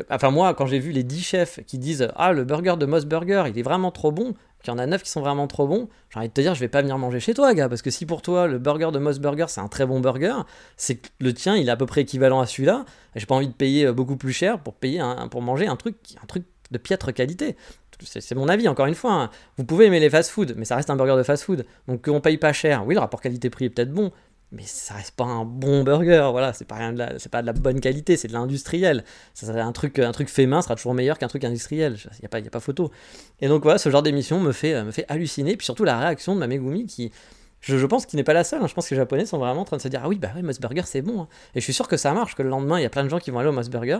[0.09, 3.05] Enfin, moi, quand j'ai vu les 10 chefs qui disent Ah, le burger de Moss
[3.05, 4.33] Burger, il est vraiment trop bon,
[4.63, 6.55] qu'il y en a 9 qui sont vraiment trop bons, j'ai envie de te dire,
[6.55, 8.89] je vais pas venir manger chez toi, gars, parce que si pour toi, le burger
[8.91, 10.33] de Moss Burger, c'est un très bon burger,
[10.75, 13.47] c'est que le tien, il est à peu près équivalent à celui-là, j'ai pas envie
[13.47, 16.77] de payer beaucoup plus cher pour, payer un, pour manger un truc, un truc de
[16.77, 17.55] piètre qualité.
[18.03, 19.13] C'est mon avis, encore une fois.
[19.13, 19.29] Hein.
[19.57, 21.65] Vous pouvez aimer les fast-food, mais ça reste un burger de fast-food.
[21.87, 24.11] Donc qu'on paye pas cher, oui, le rapport qualité-prix est peut-être bon,
[24.51, 27.41] mais ça reste pas un bon burger, voilà, c'est pas rien de la, c'est pas
[27.41, 29.03] de la bonne qualité, c'est de l'industriel.
[29.33, 32.25] Ça un truc, un truc fait main sera toujours meilleur qu'un truc industriel, il y
[32.25, 32.91] a pas, a pas photo.
[33.41, 36.33] Et donc voilà, ce genre d'émission me fait, me fait halluciner, puis surtout la réaction
[36.33, 37.11] de ma Megumi qui,
[37.61, 38.61] je, je pense qu'il n'est pas la seule.
[38.61, 38.67] Hein.
[38.67, 40.29] Je pense que les Japonais sont vraiment en train de se dire ah oui bah
[40.35, 41.21] oui Moss Burger c'est bon.
[41.21, 41.27] Hein.
[41.55, 43.09] Et je suis sûr que ça marche, que le lendemain il y a plein de
[43.09, 43.99] gens qui vont aller au Moss Burger.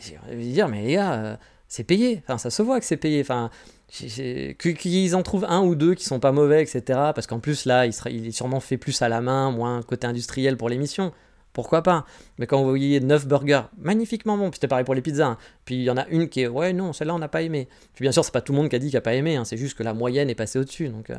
[0.00, 1.36] Et envie de dire mais les gars, euh,
[1.68, 2.22] c'est payé.
[2.24, 3.20] Enfin ça se voit que c'est payé.
[3.20, 3.50] Enfin
[3.94, 6.82] qu'ils en trouvent un ou deux qui sont pas mauvais, etc.
[7.14, 9.82] Parce qu'en plus, là, il, sera, il est sûrement fait plus à la main, moins
[9.82, 11.12] côté industriel pour l'émission.
[11.54, 12.04] Pourquoi pas
[12.38, 15.38] Mais quand vous voyez 9 burgers, magnifiquement bon, puis c'était pareil pour les pizzas, hein.
[15.64, 17.68] puis il y en a une qui est, ouais, non, celle-là on n'a pas aimé.
[17.94, 19.36] Puis bien sûr, c'est pas tout le monde qui a dit qu'il n'a pas aimé,
[19.36, 19.44] hein.
[19.44, 21.16] c'est juste que la moyenne est passée au-dessus, donc euh,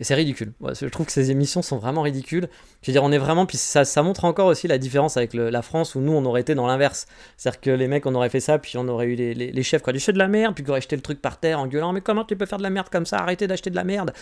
[0.00, 0.52] c'est ridicule.
[0.60, 2.48] Je trouve que ces émissions sont vraiment ridicules.
[2.82, 5.62] Je veux dire, on est vraiment, puis ça, montre encore aussi la différence avec la
[5.62, 7.06] France où nous on aurait été dans l'inverse.
[7.36, 9.88] C'est-à-dire que les mecs, on aurait fait ça, puis on aurait eu les, chefs qui
[9.88, 11.92] auraient dit de la merde, puis qui auraient jeté le truc par terre en gueulant,
[11.92, 14.12] mais comment tu peux faire de la merde comme ça, arrêtez d'acheter de la merde.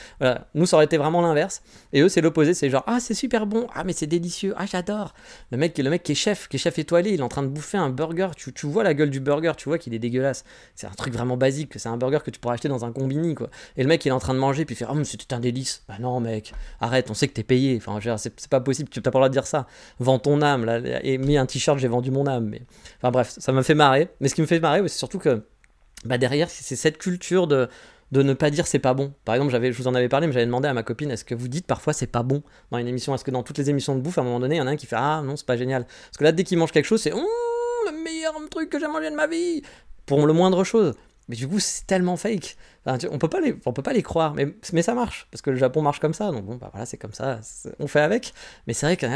[0.55, 1.63] Nous, ça aurait été vraiment l'inverse.
[1.95, 4.67] Et eux, c'est l'opposé, c'est genre, ah, c'est super bon, ah, mais c'est délicieux, ah,
[4.67, 5.15] j'adore.
[5.55, 7.45] Le mec, le mec qui est chef, qui est chef étoilé, il est en train
[7.45, 8.31] de bouffer un burger.
[8.37, 10.45] Tu, tu vois la gueule du burger, tu vois qu'il est dégueulasse.
[10.75, 11.71] C'est un truc vraiment basique.
[11.77, 13.51] C'est un burger que tu pourrais acheter dans un combini, quoi.
[13.77, 15.33] Et le mec, il est en train de manger, puis il fait Oh, mais c'était
[15.33, 15.85] un délice.
[15.87, 17.77] Bah non, mec, arrête, on sait que t'es payé.
[17.77, 19.69] Enfin, c'est pas possible, tu t'as pas le droit de dire ça.
[20.01, 20.81] Vends ton âme, là.
[21.05, 22.49] Et mets un t-shirt, j'ai vendu mon âme.
[22.49, 22.63] Mais...
[22.97, 24.09] Enfin, bref, ça m'a fait marrer.
[24.21, 25.45] Mais ce qui me fait marrer, c'est surtout que
[26.05, 27.69] bah, derrière, c'est cette culture de
[28.15, 29.13] de ne pas dire c'est pas bon.
[29.25, 31.35] Par exemple, je vous en avais parlé, mais j'avais demandé à ma copine est-ce que
[31.35, 33.13] vous dites parfois c'est pas bon dans une émission?
[33.13, 34.69] Est-ce que dans toutes les émissions de bouffe, à un moment donné, il y en
[34.69, 36.71] a un qui fait ah non, c'est pas génial Parce que là, dès qu'il mange
[36.71, 37.27] quelque chose, c'est oh,
[37.87, 39.63] le meilleur truc que j'ai mangé de ma vie
[40.07, 40.95] Pour le moindre chose.
[41.29, 42.57] Mais du coup, c'est tellement fake.
[42.87, 45.57] on peut pas on peut pas les croire, mais, mais ça marche parce que le
[45.57, 46.31] Japon marche comme ça.
[46.31, 47.41] Donc bon, bah voilà, c'est comme ça,
[47.81, 48.33] on fait avec.
[48.69, 49.07] Mais c'est vrai que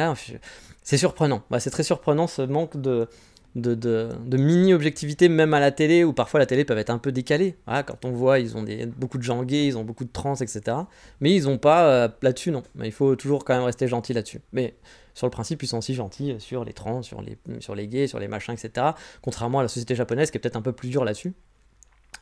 [0.82, 1.42] c'est surprenant.
[1.50, 3.08] Bah, c'est très surprenant ce manque de,
[3.54, 7.12] de, de, mini-objectivité, même à la télé, où parfois la télé peut être un peu
[7.12, 7.56] décalée.
[7.66, 8.64] quand on voit, ils ont
[8.96, 10.76] beaucoup de gens gays, ils ont beaucoup de trans, etc.
[11.20, 12.62] Mais ils n'ont pas euh, là-dessus, non.
[12.74, 14.40] Mais il faut toujours quand même rester gentil là-dessus.
[14.52, 14.74] Mais
[15.14, 18.06] sur le principe, ils sont aussi gentils sur les trans, sur les, sur les gays,
[18.06, 18.88] sur les machins, etc.
[19.22, 21.34] Contrairement à la société japonaise qui est peut-être un peu plus dure là-dessus.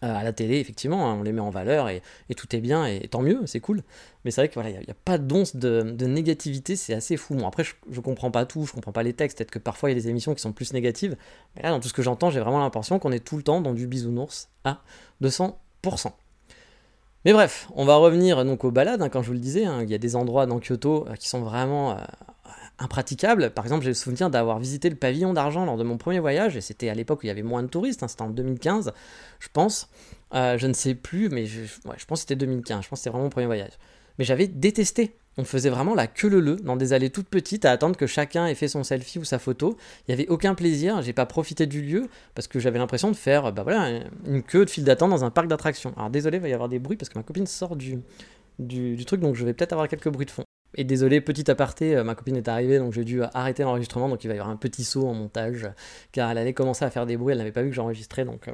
[0.05, 2.03] Euh, à la télé, effectivement, hein, on les met en valeur et,
[2.37, 3.83] tout est bien, et, tant mieux, c'est cool.
[4.25, 7.35] Mais c'est vrai qu'il voilà, n'y a, pas d'once de, négativité, c'est assez fou.
[7.35, 9.97] Bon, après, je, comprends pas tout, je comprends pas les textes, peut-être que parfois il
[9.97, 11.17] y a des émissions qui sont plus négatives,
[11.55, 13.63] mais là, dans tout ce que j'entends, j'ai vraiment l'impression qu'on est tout le temps
[13.63, 14.83] dans du bisounours à
[15.23, 15.55] 200%.
[17.25, 19.83] Mais bref, on va revenir donc aux balades, hein, quand je vous le disais, hein,
[19.83, 21.97] il y a des endroits dans Kyoto euh, qui sont vraiment euh,
[22.79, 23.51] impraticable.
[23.51, 26.57] Par exemple, j'ai le souvenir d'avoir visité le pavillon d'argent lors de mon premier voyage,
[26.57, 28.93] et c'était à l'époque où il y avait moins de touristes, hein, c'était en 2015,
[29.41, 29.89] je pense.
[30.35, 33.11] Euh, je ne sais plus, mais je, pense que c'était 2015, je pense que c'était
[33.11, 33.73] vraiment mon premier voyage.
[34.19, 35.17] Mais j'avais détesté.
[35.39, 38.07] On faisait vraiment la queue le le dans des allées toutes petites à attendre que
[38.07, 39.77] chacun ait fait son selfie ou sa photo.
[40.09, 43.17] Il n'y avait aucun plaisir, j'ai pas profité du lieu parce que j'avais l'impression de
[43.17, 45.93] faire bah voilà, une queue de file d'attente dans un parc d'attractions.
[45.99, 47.99] Alors désolé, il va y avoir des bruits parce que ma copine sort du,
[48.59, 50.45] du, du truc, donc je vais peut-être avoir quelques bruits de fond.
[50.77, 54.23] Et désolé, petit aparté, euh, ma copine est arrivée, donc j'ai dû arrêter l'enregistrement, donc
[54.25, 55.67] il va y avoir un petit saut en montage,
[56.13, 58.49] car elle allait commencer à faire des bruits, elle n'avait pas vu que j'enregistrais, donc
[58.49, 58.53] euh,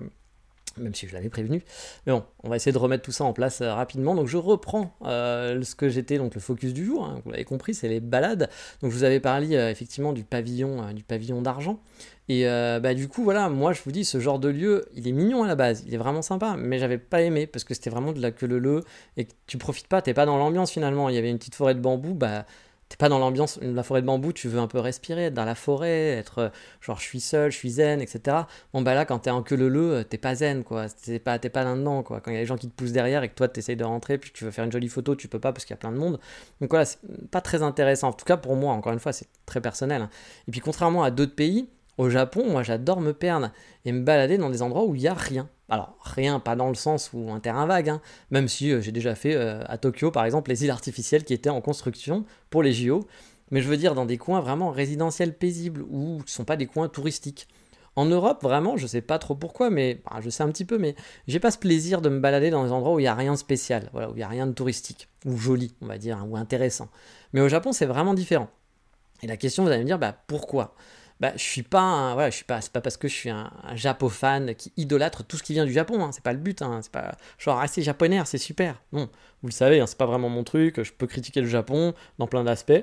[0.79, 1.63] même si je l'avais prévenu.
[2.07, 4.15] Mais bon, on va essayer de remettre tout ça en place euh, rapidement.
[4.15, 7.75] Donc je reprends ce que j'étais, donc le focus du jour, hein, vous l'avez compris,
[7.75, 8.49] c'est les balades.
[8.81, 11.79] Donc je vous avais parlé effectivement du pavillon, du pavillon d'argent.
[12.29, 15.09] Et euh, bah, du coup, voilà, moi je vous dis, ce genre de lieu, il
[15.09, 17.75] est mignon à la base, il est vraiment sympa, mais j'avais pas aimé parce que
[17.75, 18.85] c'était vraiment de la queue le le
[19.17, 21.09] et que tu profites pas, t'es pas dans l'ambiance finalement.
[21.09, 22.47] Il y avait une petite forêt de bambou, bah
[22.93, 25.35] t'es pas dans l'ambiance de la forêt de bambou, tu veux un peu respirer, être
[25.35, 26.49] dans la forêt, être euh,
[26.83, 28.37] genre je suis seul, je suis zen, etc.
[28.75, 31.39] Bon bah là, quand t'es en queue le le, t'es pas zen quoi, t'es pas,
[31.39, 32.21] pas là-dedans quoi.
[32.21, 33.85] Quand il y a des gens qui te poussent derrière et que toi t'essayes de
[33.85, 35.79] rentrer, puis tu veux faire une jolie photo, tu peux pas parce qu'il y a
[35.79, 36.21] plein de monde.
[36.61, 36.99] Donc voilà, c'est
[37.31, 38.09] pas très intéressant.
[38.09, 40.03] En tout cas pour moi, encore une fois, c'est très personnel.
[40.03, 40.11] Hein.
[40.47, 43.51] Et puis contrairement à d'autres pays, au Japon, moi j'adore me perdre
[43.85, 45.49] et me balader dans des endroits où il n'y a rien.
[45.69, 48.01] Alors rien, pas dans le sens où un terrain vague, hein.
[48.31, 51.35] même si euh, j'ai déjà fait euh, à Tokyo par exemple les îles artificielles qui
[51.35, 53.07] étaient en construction pour les JO,
[53.51, 56.57] mais je veux dire dans des coins vraiment résidentiels paisibles où ce ne sont pas
[56.57, 57.49] des coins touristiques.
[57.95, 60.79] En Europe, vraiment, je sais pas trop pourquoi, mais bah, je sais un petit peu,
[60.79, 60.95] mais
[61.29, 63.33] j'ai pas ce plaisir de me balader dans des endroits où il n'y a rien
[63.33, 66.17] de spécial, voilà, où il n'y a rien de touristique, ou joli, on va dire,
[66.17, 66.89] hein, ou intéressant.
[67.35, 68.49] Mais au Japon, c'est vraiment différent.
[69.23, 70.75] Et la question, vous allez me dire, bah pourquoi?
[71.23, 73.31] Bah, je suis pas un, voilà, je suis pas, c'est pas parce que je suis
[73.31, 76.41] un, un fan qui idolâtre tout ce qui vient du Japon, hein, c'est pas le
[76.41, 78.83] but, hein, c'est pas genre ah c'est japonais, c'est super.
[78.91, 79.09] Non,
[79.41, 82.27] vous le savez, hein, c'est pas vraiment mon truc, je peux critiquer le Japon dans
[82.27, 82.83] plein d'aspects.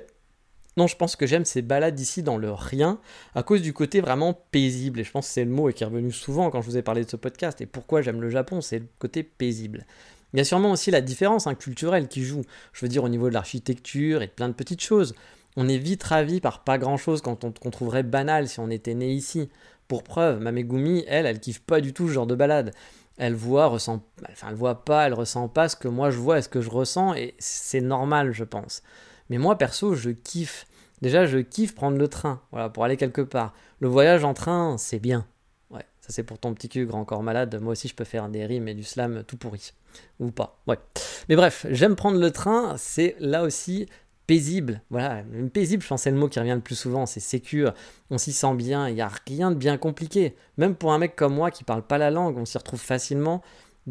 [0.77, 3.01] Non, je pense que j'aime ces balades ici dans le rien
[3.35, 5.01] à cause du côté vraiment paisible.
[5.01, 6.81] Et je pense que c'est le mot qui est revenu souvent quand je vous ai
[6.81, 7.59] parlé de ce podcast.
[7.59, 9.85] Et pourquoi j'aime le Japon, c'est le côté paisible.
[10.31, 12.43] Il y a sûrement aussi la différence culturelle qui joue.
[12.71, 15.13] Je veux dire au niveau de l'architecture et de plein de petites choses.
[15.61, 18.69] On est vite ravi par pas grand chose quand on, qu'on trouverait banal si on
[18.69, 19.49] était né ici.
[19.89, 22.71] Pour preuve, ma Megumi, elle, elle kiffe pas du tout ce genre de balade.
[23.17, 26.37] Elle voit, ressent, enfin elle voit pas, elle ressent pas ce que moi je vois
[26.37, 28.83] et ce que je ressens et c'est normal, je pense.
[29.29, 30.65] Mais moi perso, je kiffe.
[31.01, 33.53] Déjà, je kiffe prendre le train, voilà, pour aller quelque part.
[33.81, 35.27] Le voyage en train, c'est bien.
[35.71, 37.59] Ouais, ça c'est pour ton petit cul grand corps malade.
[37.61, 39.73] Moi aussi, je peux faire des rimes et du slam tout pourri.
[40.21, 40.79] Ou pas, ouais.
[41.27, 43.87] Mais bref, j'aime prendre le train, c'est là aussi
[44.29, 44.83] paisible.
[44.91, 47.73] Voilà, paisible, je pense c'est le mot qui revient le plus souvent, c'est sécure,
[48.11, 50.35] on s'y sent bien, il n'y a rien de bien compliqué.
[50.59, 53.41] Même pour un mec comme moi qui parle pas la langue, on s'y retrouve facilement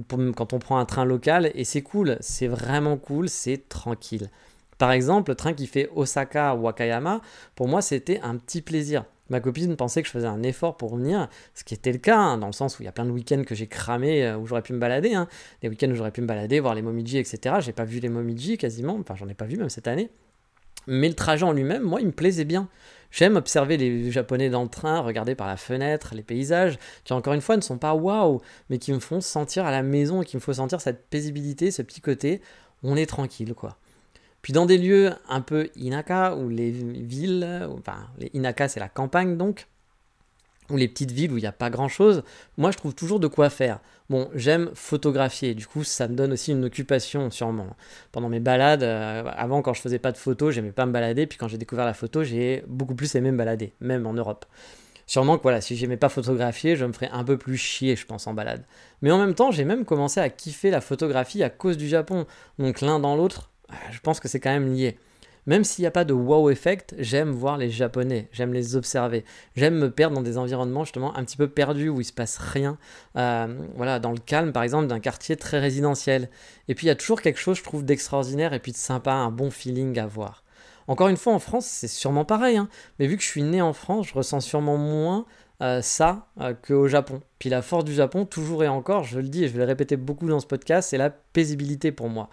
[0.08, 4.30] quand on prend un train local et c'est cool, c'est vraiment cool, c'est tranquille.
[4.78, 7.20] Par exemple, le train qui fait Osaka-Wakayama,
[7.56, 9.06] pour moi c'était un petit plaisir.
[9.30, 12.16] Ma copine pensait que je faisais un effort pour venir, ce qui était le cas,
[12.16, 14.38] hein, dans le sens où il y a plein de week-ends que j'ai cramé, euh,
[14.38, 15.26] où j'aurais pu me balader, hein.
[15.62, 17.56] des week-ends où j'aurais pu me balader, voir les Momiji, etc.
[17.58, 20.10] J'ai pas vu les Momiji quasiment, enfin j'en ai pas vu même cette année.
[20.90, 22.68] Mais le trajet en lui-même, moi, il me plaisait bien.
[23.10, 27.34] J'aime observer les Japonais dans le train, regarder par la fenêtre les paysages, qui encore
[27.34, 30.36] une fois ne sont pas waouh, mais qui me font sentir à la maison qui
[30.36, 32.40] me font sentir cette paisibilité, ce petit côté,
[32.82, 33.76] on est tranquille, quoi.
[34.42, 38.88] Puis dans des lieux un peu inaka, ou les villes, enfin les inaka c'est la
[38.88, 39.66] campagne donc,
[40.70, 42.22] ou les petites villes où il n'y a pas grand-chose,
[42.56, 43.80] moi je trouve toujours de quoi faire.
[44.10, 47.76] Bon, j'aime photographier, du coup ça me donne aussi une occupation sûrement.
[48.12, 51.26] Pendant mes balades, euh, avant quand je faisais pas de photos, j'aimais pas me balader,
[51.26, 54.46] puis quand j'ai découvert la photo, j'ai beaucoup plus aimé me balader, même en Europe.
[55.08, 58.04] Sûrement que voilà, si j'aimais pas photographier, je me ferais un peu plus chier, je
[58.04, 58.66] pense, en balade.
[59.00, 62.26] Mais en même temps, j'ai même commencé à kiffer la photographie à cause du Japon.
[62.58, 64.98] Donc l'un dans l'autre, euh, je pense que c'est quand même lié.
[65.48, 69.24] Même s'il n'y a pas de wow effect, j'aime voir les Japonais, j'aime les observer,
[69.56, 72.36] j'aime me perdre dans des environnements justement un petit peu perdus où il se passe
[72.36, 72.76] rien.
[73.16, 76.28] Euh, voilà, dans le calme par exemple d'un quartier très résidentiel.
[76.68, 79.12] Et puis il y a toujours quelque chose, je trouve, d'extraordinaire et puis de sympa,
[79.12, 80.44] un bon feeling à voir.
[80.86, 82.68] Encore une fois, en France, c'est sûrement pareil, hein.
[82.98, 85.24] mais vu que je suis né en France, je ressens sûrement moins
[85.62, 87.22] euh, ça euh, qu'au Japon.
[87.38, 89.64] Puis la force du Japon, toujours et encore, je le dis et je vais le
[89.64, 92.28] répéter beaucoup dans ce podcast, c'est la paisibilité pour moi.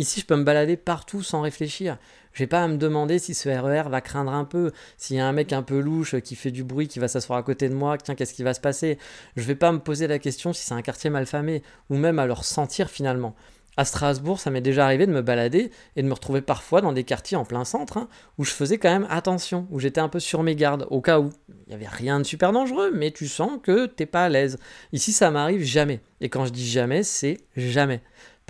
[0.00, 1.98] Ici, je peux me balader partout sans réfléchir.
[2.32, 5.16] Je n'ai pas à me demander si ce RER e va craindre un peu, s'il
[5.16, 7.42] y a un mec un peu louche qui fait du bruit, qui va s'asseoir à
[7.42, 8.96] côté de moi, tiens, qu'est-ce qui va se passer?
[9.36, 12.18] Je vais pas me poser la question si c'est un quartier mal famé, ou même
[12.18, 13.36] à le ressentir finalement.
[13.76, 16.94] À Strasbourg, ça m'est déjà arrivé de me balader et de me retrouver parfois dans
[16.94, 18.08] des quartiers en plein centre hein,
[18.38, 21.20] où je faisais quand même attention, où j'étais un peu sur mes gardes, au cas
[21.20, 21.28] où.
[21.66, 24.58] Il n'y avait rien de super dangereux, mais tu sens que t'es pas à l'aise.
[24.92, 26.00] Ici, ça m'arrive jamais.
[26.22, 28.00] Et quand je dis jamais, c'est jamais.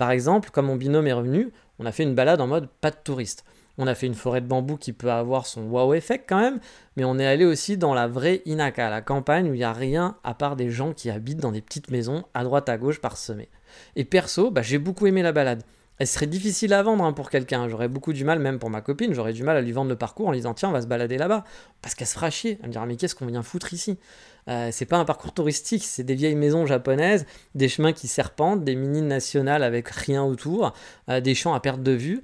[0.01, 2.89] Par exemple, comme mon binôme est revenu, on a fait une balade en mode pas
[2.89, 3.45] de touriste.
[3.77, 6.59] On a fait une forêt de bambou qui peut avoir son wow effect quand même,
[6.95, 9.73] mais on est allé aussi dans la vraie Inaka, la campagne où il n'y a
[9.73, 12.99] rien à part des gens qui habitent dans des petites maisons à droite à gauche
[12.99, 13.49] parsemées.
[13.95, 15.61] Et perso, bah, j'ai beaucoup aimé la balade.
[16.01, 17.69] Elle serait difficile à vendre hein, pour quelqu'un.
[17.69, 19.95] J'aurais beaucoup du mal, même pour ma copine, j'aurais du mal à lui vendre le
[19.95, 21.43] parcours en lui disant tiens, on va se balader là-bas.
[21.83, 22.57] Parce qu'elle se fera chier.
[22.61, 23.99] Elle me dira mais qu'est-ce qu'on vient foutre ici?
[24.47, 28.63] Euh, C'est pas un parcours touristique, c'est des vieilles maisons japonaises, des chemins qui serpentent,
[28.63, 30.73] des mini nationales avec rien autour,
[31.07, 32.23] euh, des champs à perte de vue.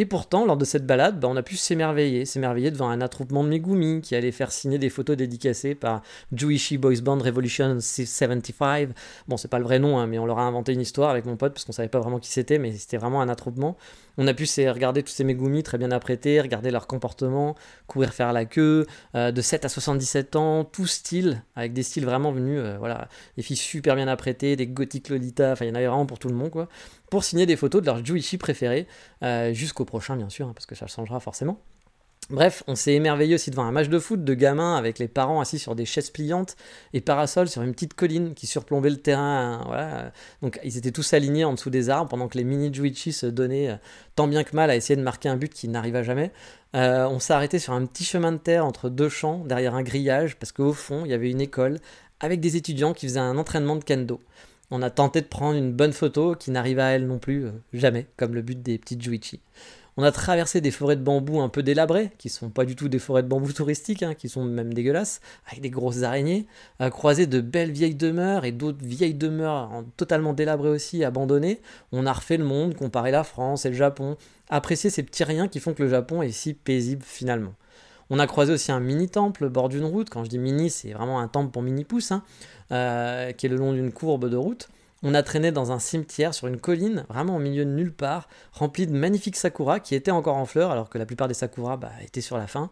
[0.00, 3.42] Et pourtant, lors de cette balade, bah, on a pu s'émerveiller, s'émerveiller devant un attroupement
[3.42, 8.90] de Megumi qui allait faire signer des photos dédicacées par Juishi Boys Band Revolution 75.
[9.26, 11.26] Bon, c'est pas le vrai nom, hein, mais on leur a inventé une histoire avec
[11.26, 13.76] mon pote parce qu'on savait pas vraiment qui c'était, mais c'était vraiment un attroupement.
[14.20, 17.54] On a pu regarder tous ces Megumi très bien apprêtés, regarder leur comportement,
[17.86, 22.04] courir faire la queue, euh, de 7 à 77 ans, tout style, avec des styles
[22.04, 25.70] vraiment venus, euh, voilà, des filles super bien apprêtées, des gothiques Lolita, enfin il y
[25.70, 26.68] en avait vraiment pour tout le monde, quoi,
[27.10, 28.88] pour signer des photos de leur Juichi préféré,
[29.22, 31.60] euh, jusqu'au prochain bien sûr, hein, parce que ça changera forcément.
[32.30, 35.40] Bref, on s'est émerveillé aussi devant un match de foot de gamins avec les parents
[35.40, 36.56] assis sur des chaises pliantes
[36.92, 39.62] et parasols sur une petite colline qui surplombait le terrain.
[39.64, 40.12] Voilà.
[40.62, 43.70] Ils étaient tous alignés en dessous des arbres pendant que les mini Juichi se donnaient
[43.70, 43.76] euh,
[44.14, 46.30] tant bien que mal à essayer de marquer un but qui n'arriva jamais.
[46.76, 49.82] Euh, on s'est arrêté sur un petit chemin de terre entre deux champs derrière un
[49.82, 51.78] grillage parce qu'au fond il y avait une école
[52.20, 54.20] avec des étudiants qui faisaient un entraînement de kendo.
[54.70, 57.52] On a tenté de prendre une bonne photo qui n'arriva à elle non plus euh,
[57.72, 59.40] jamais, comme le but des petites Juichi.
[60.00, 62.88] On a traversé des forêts de bambou un peu délabrées, qui sont pas du tout
[62.88, 66.46] des forêts de bambou touristiques, hein, qui sont même dégueulasses, avec des grosses araignées,
[66.78, 71.60] a croisé de belles vieilles demeures et d'autres vieilles demeures totalement délabrées aussi, abandonnées.
[71.90, 74.16] On a refait le monde, comparé la France et le Japon,
[74.48, 77.54] apprécié ces petits riens qui font que le Japon est si paisible finalement.
[78.08, 80.10] On a croisé aussi un mini-temple bord d'une route.
[80.10, 82.22] Quand je dis mini, c'est vraiment un temple pour mini-pouce, hein,
[82.70, 84.68] euh, qui est le long d'une courbe de route.
[85.02, 88.28] On a traîné dans un cimetière sur une colline, vraiment au milieu de nulle part,
[88.52, 91.76] rempli de magnifiques sakuras qui étaient encore en fleurs alors que la plupart des sakuras
[91.76, 92.70] bah, étaient sur la fin.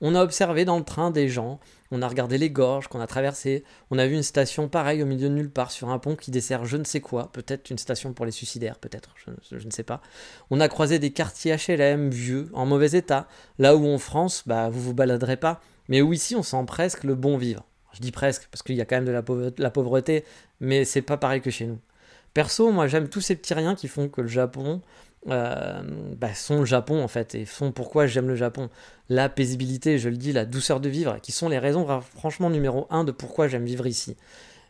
[0.00, 1.58] On a observé dans le train des gens,
[1.90, 5.06] on a regardé les gorges qu'on a traversées, on a vu une station pareille au
[5.06, 7.78] milieu de nulle part sur un pont qui dessert je ne sais quoi, peut-être une
[7.78, 9.14] station pour les suicidaires, peut-être,
[9.50, 10.02] je, ne sais pas.
[10.50, 13.26] On a croisé des quartiers HLM vieux, en mauvais état,
[13.58, 17.04] là où en France, bah vous vous baladerez pas, mais où ici on sent presque
[17.04, 17.64] le bon vivre.
[17.96, 20.24] Je dis presque, parce qu'il y a quand même de la pauvreté,
[20.60, 21.78] mais c'est pas pareil que chez nous.
[22.34, 24.82] Perso, moi j'aime tous ces petits riens qui font que le Japon
[25.28, 25.82] euh,
[26.18, 28.68] bah, sont le Japon en fait, et font pourquoi j'aime le Japon.
[29.08, 32.86] La paisibilité, je le dis, la douceur de vivre, qui sont les raisons franchement numéro
[32.90, 34.16] un de pourquoi j'aime vivre ici.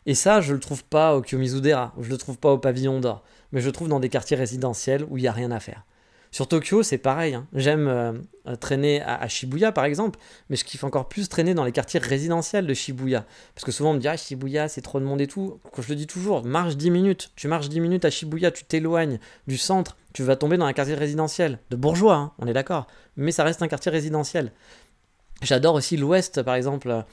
[0.05, 3.21] Et ça, je le trouve pas au Kiyomizu-dera, je le trouve pas au Pavillon d'Or,
[3.51, 5.83] mais je le trouve dans des quartiers résidentiels où il n'y a rien à faire.
[6.31, 7.35] Sur Tokyo, c'est pareil.
[7.35, 7.47] Hein.
[7.53, 11.71] J'aime euh, traîner à, Shibuya, par exemple, mais je kiffe encore plus traîner dans les
[11.71, 13.25] quartiers résidentiels de Shibuya.
[13.55, 15.59] Parce que souvent, on me dit, ah, Shibuya, c'est trop de monde et tout.
[15.73, 17.31] Quand je le dis toujours, marche 10 minutes.
[17.35, 20.73] Tu marches 10 minutes à Shibuya, tu t'éloignes du centre, tu vas tomber dans un
[20.73, 21.59] quartier résidentiel.
[21.69, 22.87] De bourgeois, hein, on est d'accord.
[23.15, 24.51] Mais ça reste un quartier résidentiel.
[25.41, 27.03] J'adore aussi l'ouest, par exemple,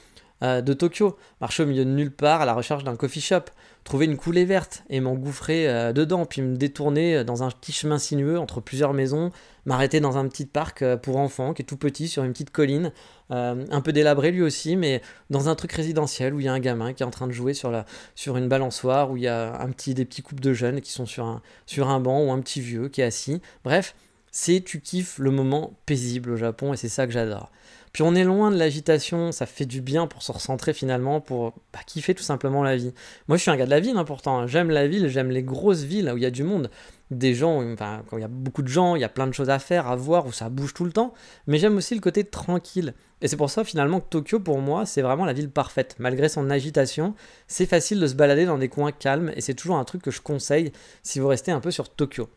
[0.42, 1.16] euh, de Tokyo.
[1.40, 3.44] Marcher au milieu de nulle part à la recherche d'un coffee shop
[3.84, 7.72] trouver une coulée verte et m'engouffrer euh, dedans, puis me détourner euh, dans un petit
[7.72, 9.30] chemin sinueux entre plusieurs maisons,
[9.66, 12.50] m'arrêter dans un petit parc euh, pour enfants qui est tout petit sur une petite
[12.50, 12.92] colline,
[13.30, 16.60] un peu délabré lui aussi, mais dans un truc résidentiel où il y a un
[16.60, 19.28] gamin qui est en train de jouer sur, la, sur une balançoire, où il y
[19.28, 22.22] a un petit, des petits couples de jeunes qui sont sur un, sur un banc
[22.22, 23.40] ou un petit vieux qui est assis.
[23.64, 23.96] Bref,
[24.30, 27.50] c'est tu kiffes le moment paisible au Japon et c'est ça que j'adore.
[27.94, 31.52] Puis on est loin de l'agitation, ça fait du bien pour se recentrer finalement, pour
[31.72, 32.92] bah, kiffer tout simplement la vie.
[33.28, 34.46] Moi je suis un gars de la ville hein, pourtant, hein.
[34.48, 36.73] j'aime la ville, j'aime les grosses villes où il y a du monde,
[37.12, 39.33] des gens, enfin, quand il y a beaucoup de gens, il y a plein de
[39.33, 41.14] choses à faire, à voir, où ça bouge tout le temps,
[41.46, 42.94] mais j'aime aussi le côté tranquille.
[43.23, 45.94] Et c'est pour ça finalement que Tokyo pour moi c'est vraiment la ville parfaite.
[46.00, 47.14] Malgré son agitation,
[47.46, 50.10] c'est facile de se balader dans des coins calmes et c'est toujours un truc que
[50.10, 50.73] je conseille
[51.04, 52.29] si vous restez un peu sur Tokyo.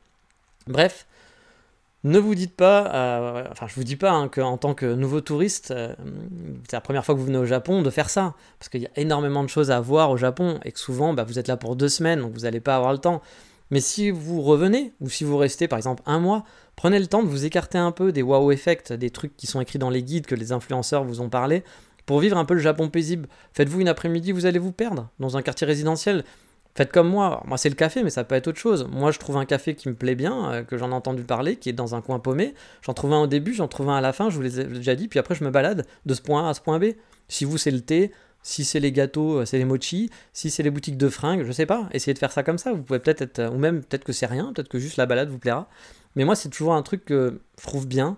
[0.67, 1.07] Bref,
[2.03, 5.19] ne vous dites pas, euh, enfin je vous dis pas hein, qu'en tant que nouveau
[5.21, 5.93] touriste, euh,
[6.69, 8.85] c'est la première fois que vous venez au Japon de faire ça, parce qu'il y
[8.85, 11.57] a énormément de choses à voir au Japon et que souvent bah, vous êtes là
[11.57, 13.21] pour deux semaines, donc vous n'allez pas avoir le temps.
[13.69, 16.45] Mais si vous revenez, ou si vous restez par exemple un mois,
[16.75, 19.59] prenez le temps de vous écarter un peu des wow effects, des trucs qui sont
[19.59, 21.63] écrits dans les guides que les influenceurs vous ont parlé,
[22.05, 23.27] pour vivre un peu le Japon paisible.
[23.53, 26.23] Faites-vous une après-midi, vous allez vous perdre dans un quartier résidentiel.
[26.77, 28.87] Faites comme moi, moi c'est le café, mais ça peut être autre chose.
[28.91, 31.55] Moi je trouve un café qui me plaît bien, euh, que j'en ai entendu parler,
[31.55, 32.53] qui est dans un coin paumé.
[32.83, 34.93] J'en trouve un au début, j'en trouve un à la fin, je vous l'ai déjà
[34.93, 36.89] dit, puis après je me balade de ce point A à ce point B.
[37.29, 38.11] Si vous c'est le thé,
[38.43, 41.51] si c'est les gâteaux, euh, c'est les mochi, si c'est les boutiques de fringues, je
[41.51, 42.73] sais pas, essayez de faire ça comme ça.
[42.73, 45.29] Vous pouvez peut-être être, ou même peut-être que c'est rien, peut-être que juste la balade
[45.29, 45.67] vous plaira.
[46.15, 48.17] Mais moi c'est toujours un truc que je trouve bien,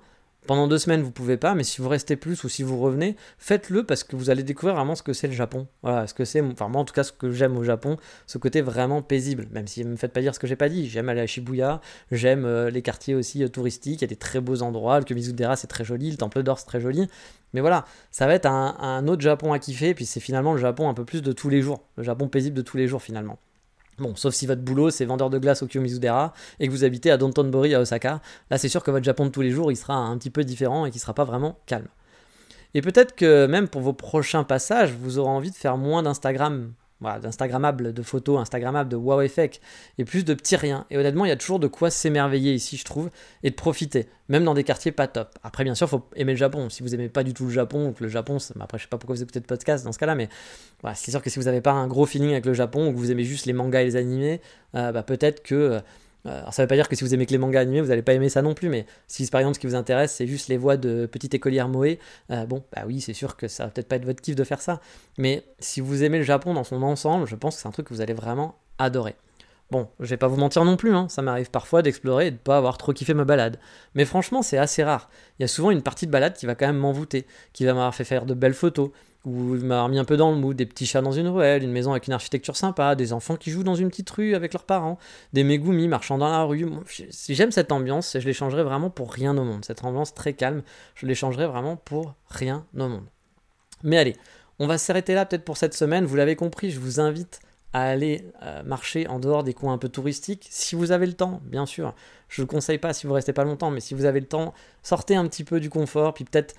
[0.50, 3.16] pendant deux semaines, vous pouvez pas, mais si vous restez plus ou si vous revenez,
[3.38, 5.68] faites-le parce que vous allez découvrir vraiment ce que c'est le Japon.
[5.84, 8.39] Voilà, ce que c'est, enfin moi en tout cas ce que j'aime au Japon, ce
[8.39, 9.47] côté vraiment paisible.
[9.52, 11.28] Même si ne me faites pas dire ce que j'ai pas dit, j'aime aller à
[11.28, 11.82] Shibuya,
[12.12, 15.06] j'aime euh, les quartiers aussi euh, touristiques, il y a des très beaux endroits, le
[15.06, 17.08] Kumizudera c'est très joli, le Temple d'Or c'est très joli.
[17.54, 20.60] Mais voilà, ça va être un, un autre Japon à kiffer, puis c'est finalement le
[20.60, 23.04] Japon un peu plus de tous les jours, le Japon paisible de tous les jours
[23.04, 23.38] finalement.
[24.00, 27.12] Bon, sauf si votre boulot c'est vendeur de glace au Kiyomizudera et que vous habitez
[27.12, 28.22] à Dontonbori à Osaka.
[28.50, 30.43] Là, c'est sûr que votre Japon de tous les jours, il sera un petit peu
[30.43, 31.88] différent et qu'il sera pas vraiment calme.
[32.74, 36.72] Et peut-être que même pour vos prochains passages, vous aurez envie de faire moins d'Instagram
[37.02, 39.62] voilà, d'Instagrammable, de photos Instagrammables, de wow effect,
[39.97, 40.86] et plus de petits riens.
[40.89, 43.10] Et honnêtement, il y a toujours de quoi s'émerveiller ici, je trouve,
[43.43, 45.38] et de profiter, même dans des quartiers pas top.
[45.43, 46.70] Après, bien sûr, faut aimer le Japon.
[46.70, 48.89] Si vous aimez pas du tout le Japon, ou que le Japon, après, je sais
[48.89, 50.30] pas pourquoi vous écoutez de podcast dans ce cas-là, mais
[50.82, 52.91] voilà, c'est sûr que si vous n'avez pas un gros feeling avec le Japon, ou
[52.91, 54.41] que vous aimez juste les mangas et les animés,
[54.76, 55.80] euh, bah, peut-être que euh,
[56.26, 58.01] alors ça veut pas dire que si vous aimez que les mangas animés, vous n'allez
[58.01, 60.47] pas aimer ça non plus, mais si par exemple ce qui vous intéresse c'est juste
[60.49, 61.99] les voix de petite écolière Moé,
[62.32, 64.43] euh, bon bah oui c'est sûr que ça va peut-être pas être votre kiff de
[64.43, 64.82] faire ça,
[65.17, 67.88] mais si vous aimez le Japon dans son ensemble, je pense que c'est un truc
[67.88, 69.15] que vous allez vraiment adorer.
[69.72, 71.07] Bon, je vais pas vous mentir non plus, hein.
[71.09, 73.59] ça m'arrive parfois d'explorer et de pas avoir trop kiffé ma balade.
[73.93, 75.11] Mais franchement, c'est assez rare.
[75.38, 77.74] Il y a souvent une partie de balade qui va quand même m'envoûter, qui va
[77.74, 78.89] m'avoir fait faire de belles photos,
[79.26, 81.72] ou m'a remis un peu dans le mood, des petits chats dans une ruelle, une
[81.72, 84.63] maison avec une architecture sympa, des enfants qui jouent dans une petite rue avec leurs
[84.63, 84.97] parents,
[85.34, 86.65] des Megumi marchant dans la rue.
[87.09, 89.65] Si j'aime cette ambiance, je l'échangerai vraiment pour rien au monde.
[89.65, 90.63] Cette ambiance très calme,
[90.95, 93.05] je l'échangerai vraiment pour rien au monde.
[93.84, 94.15] Mais allez,
[94.57, 96.05] on va s'arrêter là peut-être pour cette semaine.
[96.05, 97.41] Vous l'avez compris, je vous invite
[97.74, 101.13] à aller euh, marcher en dehors des coins un peu touristiques, si vous avez le
[101.13, 101.93] temps, bien sûr.
[102.28, 104.26] Je ne le conseille pas si vous restez pas longtemps, mais si vous avez le
[104.26, 106.55] temps, sortez un petit peu du confort, puis peut-être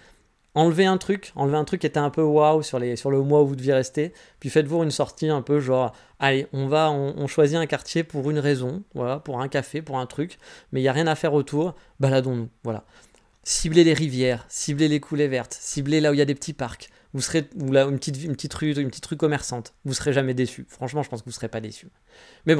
[0.54, 3.46] enlevez un truc, enlevez un truc qui était un peu waouh sur, le mois où
[3.46, 7.56] vous deviez rester, puis faites-vous une sortie un peu genre, allez, on va, on, choisit
[7.56, 10.38] un quartier pour une raison, voilà, pour un café, pour un truc,
[10.72, 12.84] mais il n'y a rien à faire autour, baladons-nous, voilà.
[13.42, 16.52] Ciblez les rivières, ciblez les coulées vertes, ciblez là où il y a des petits
[16.52, 20.34] parcs, vous serez, ou là, une petite, rue, une petite rue commerçante, vous serez jamais
[20.34, 20.66] déçus.
[20.68, 21.88] Franchement, je pense que vous serez pas déçus.
[22.46, 22.59] Mais.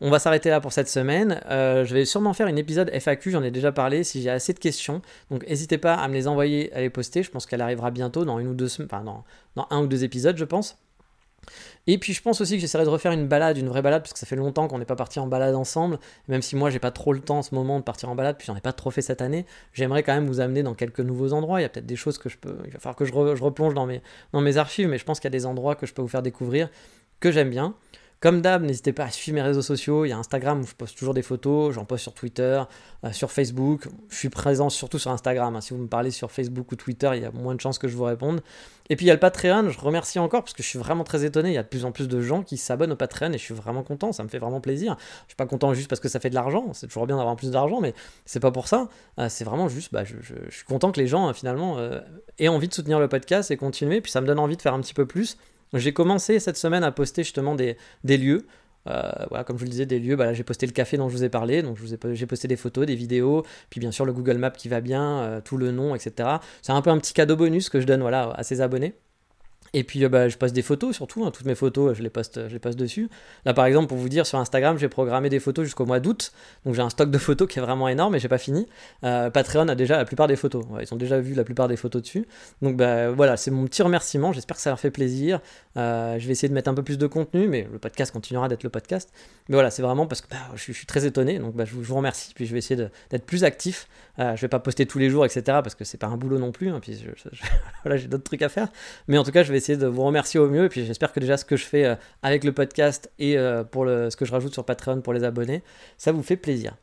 [0.00, 1.40] On va s'arrêter là pour cette semaine.
[1.48, 4.52] Euh, je vais sûrement faire une épisode FAQ, j'en ai déjà parlé, si j'ai assez
[4.52, 5.02] de questions.
[5.30, 7.22] Donc n'hésitez pas à me les envoyer, à les poster.
[7.22, 9.24] Je pense qu'elle arrivera bientôt, dans une ou deux enfin dans,
[9.70, 10.78] un ou deux épisodes, je pense.
[11.86, 14.14] Et puis je pense aussi que j'essaierai de refaire une balade, une vraie balade, parce
[14.14, 15.98] que ça fait longtemps qu'on n'est pas parti en balade ensemble.
[16.26, 18.36] même si moi j'ai pas trop le temps en ce moment de partir en balade,
[18.36, 21.00] puis j'en ai pas trop fait cette année, j'aimerais quand même vous amener dans quelques
[21.00, 21.60] nouveaux endroits.
[21.60, 22.56] Il y a peut-être des choses que je peux.
[22.64, 24.00] Il va falloir que je, je replonge dans mes,
[24.32, 26.08] dans mes archives, mais je pense qu'il y a des endroits que je peux vous
[26.08, 26.68] faire découvrir
[27.20, 27.74] que j'aime bien.
[28.24, 30.06] Comme d'hab, n'hésitez pas à suivre mes réseaux sociaux.
[30.06, 32.62] Il y a Instagram où je poste toujours des photos, j'en poste sur Twitter,
[33.04, 33.86] euh, sur Facebook.
[34.08, 35.54] Je suis présent surtout sur Instagram.
[35.54, 35.60] Hein.
[35.60, 37.86] Si vous me parlez sur Facebook ou Twitter, il y a moins de chances que
[37.86, 38.40] je vous réponde.
[38.88, 41.04] Et puis il y a le Patreon, je remercie encore parce que je suis vraiment
[41.04, 41.50] très étonné.
[41.50, 43.44] Il y a de plus en plus de gens qui s'abonnent au Patreon et je
[43.44, 44.10] suis vraiment content.
[44.12, 44.96] Ça me fait vraiment plaisir.
[45.24, 46.72] Je suis pas content juste parce que ça fait de l'argent.
[46.72, 47.92] C'est toujours bien d'avoir plus d'argent, mais
[48.24, 48.88] c'est pas pour ça.
[49.18, 50.14] Euh, c'est vraiment juste, bah, je,
[50.48, 51.76] suis content que les gens finalement
[52.38, 54.00] aient envie de soutenir le podcast et continuer.
[54.00, 55.36] Puis ça me donne envie de faire un petit peu plus.
[55.72, 58.46] J'ai commencé cette semaine à poster justement des, lieux.
[58.86, 61.08] Euh, voilà, comme je vous le disais, des lieux, bah j'ai posté le café dont
[61.08, 61.78] je vous ai parlé, donc
[62.12, 65.20] j'ai posté des photos, des vidéos, puis bien sûr le Google Maps qui va bien,
[65.20, 66.28] euh, tout le nom, etc.
[66.60, 68.94] C'est un peu un petit cadeau bonus que je donne voilà, à ses abonnés.
[69.74, 71.32] Et puis euh, bah, je poste des photos surtout, hein.
[71.32, 73.10] toutes mes photos je les, poste, je les poste dessus.
[73.44, 76.32] Là par exemple pour vous dire sur Instagram j'ai programmé des photos jusqu'au mois d'août,
[76.64, 78.68] donc j'ai un stock de photos qui est vraiment énorme et j'ai pas fini.
[79.02, 81.76] Euh, Patreon a déjà la plupart des photos, ils ont déjà vu la plupart des
[81.76, 82.26] photos dessus.
[82.62, 85.40] Donc bah, voilà c'est mon petit remerciement, j'espère que ça leur fait plaisir.
[85.76, 88.48] Euh, je vais essayer de mettre un peu plus de contenu, mais le podcast continuera
[88.48, 89.12] d'être le podcast.
[89.48, 91.94] Mais voilà c'est vraiment parce que bah, je, suis très étonné, donc bah, je, vous,
[91.96, 93.88] remercie, puis je vais essayer d'être plus actif.
[94.18, 96.52] je vais pas poster tous les jours etc parce que c'est pas un boulot non
[96.52, 97.04] plus, hein, puis
[97.82, 98.68] voilà j'ai d'autres trucs à faire.
[99.08, 100.64] Mais en tout cas je vais essayer de vous remercier au mieux.
[100.64, 103.64] Et puis j'espère que déjà ce que je fais euh, avec le podcast et euh,
[103.64, 105.62] pour le, ce que je rajoute sur Patreon pour les abonnés,
[105.96, 106.76] ça vous fait plaisir.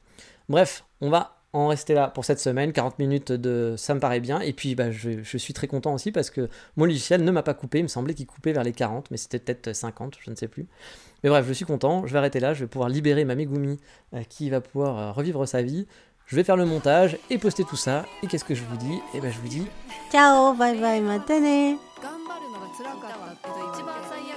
[0.50, 2.72] Bref, on va en rester là pour cette semaine.
[2.74, 4.40] 40 minutes de ça me paraît bien.
[4.42, 7.54] Et puis bah, je, suis très content aussi parce que mon logiciel ne m'a pas
[7.54, 7.80] coupé.
[7.80, 10.48] Il me semblait qu'il coupait vers les 40, mais c'était peut-être 50, je ne sais
[10.48, 10.68] plus.
[11.24, 12.08] Mais bref, je suis content.
[12.08, 12.54] Je vais arrêter là.
[12.54, 13.80] Je vais pouvoir libérer ma Megumi
[14.14, 15.88] euh, qui va pouvoir revivre sa vie.
[16.26, 18.06] Je vais faire le montage et poster tout ça.
[18.24, 19.00] Et qu'est-ce que je vous dis?
[19.14, 19.68] Eh ben je vous dis
[20.12, 21.78] ciao, bye bye, matane.
[22.74, 23.12] 辛かっ
[23.42, 24.31] たけど一番最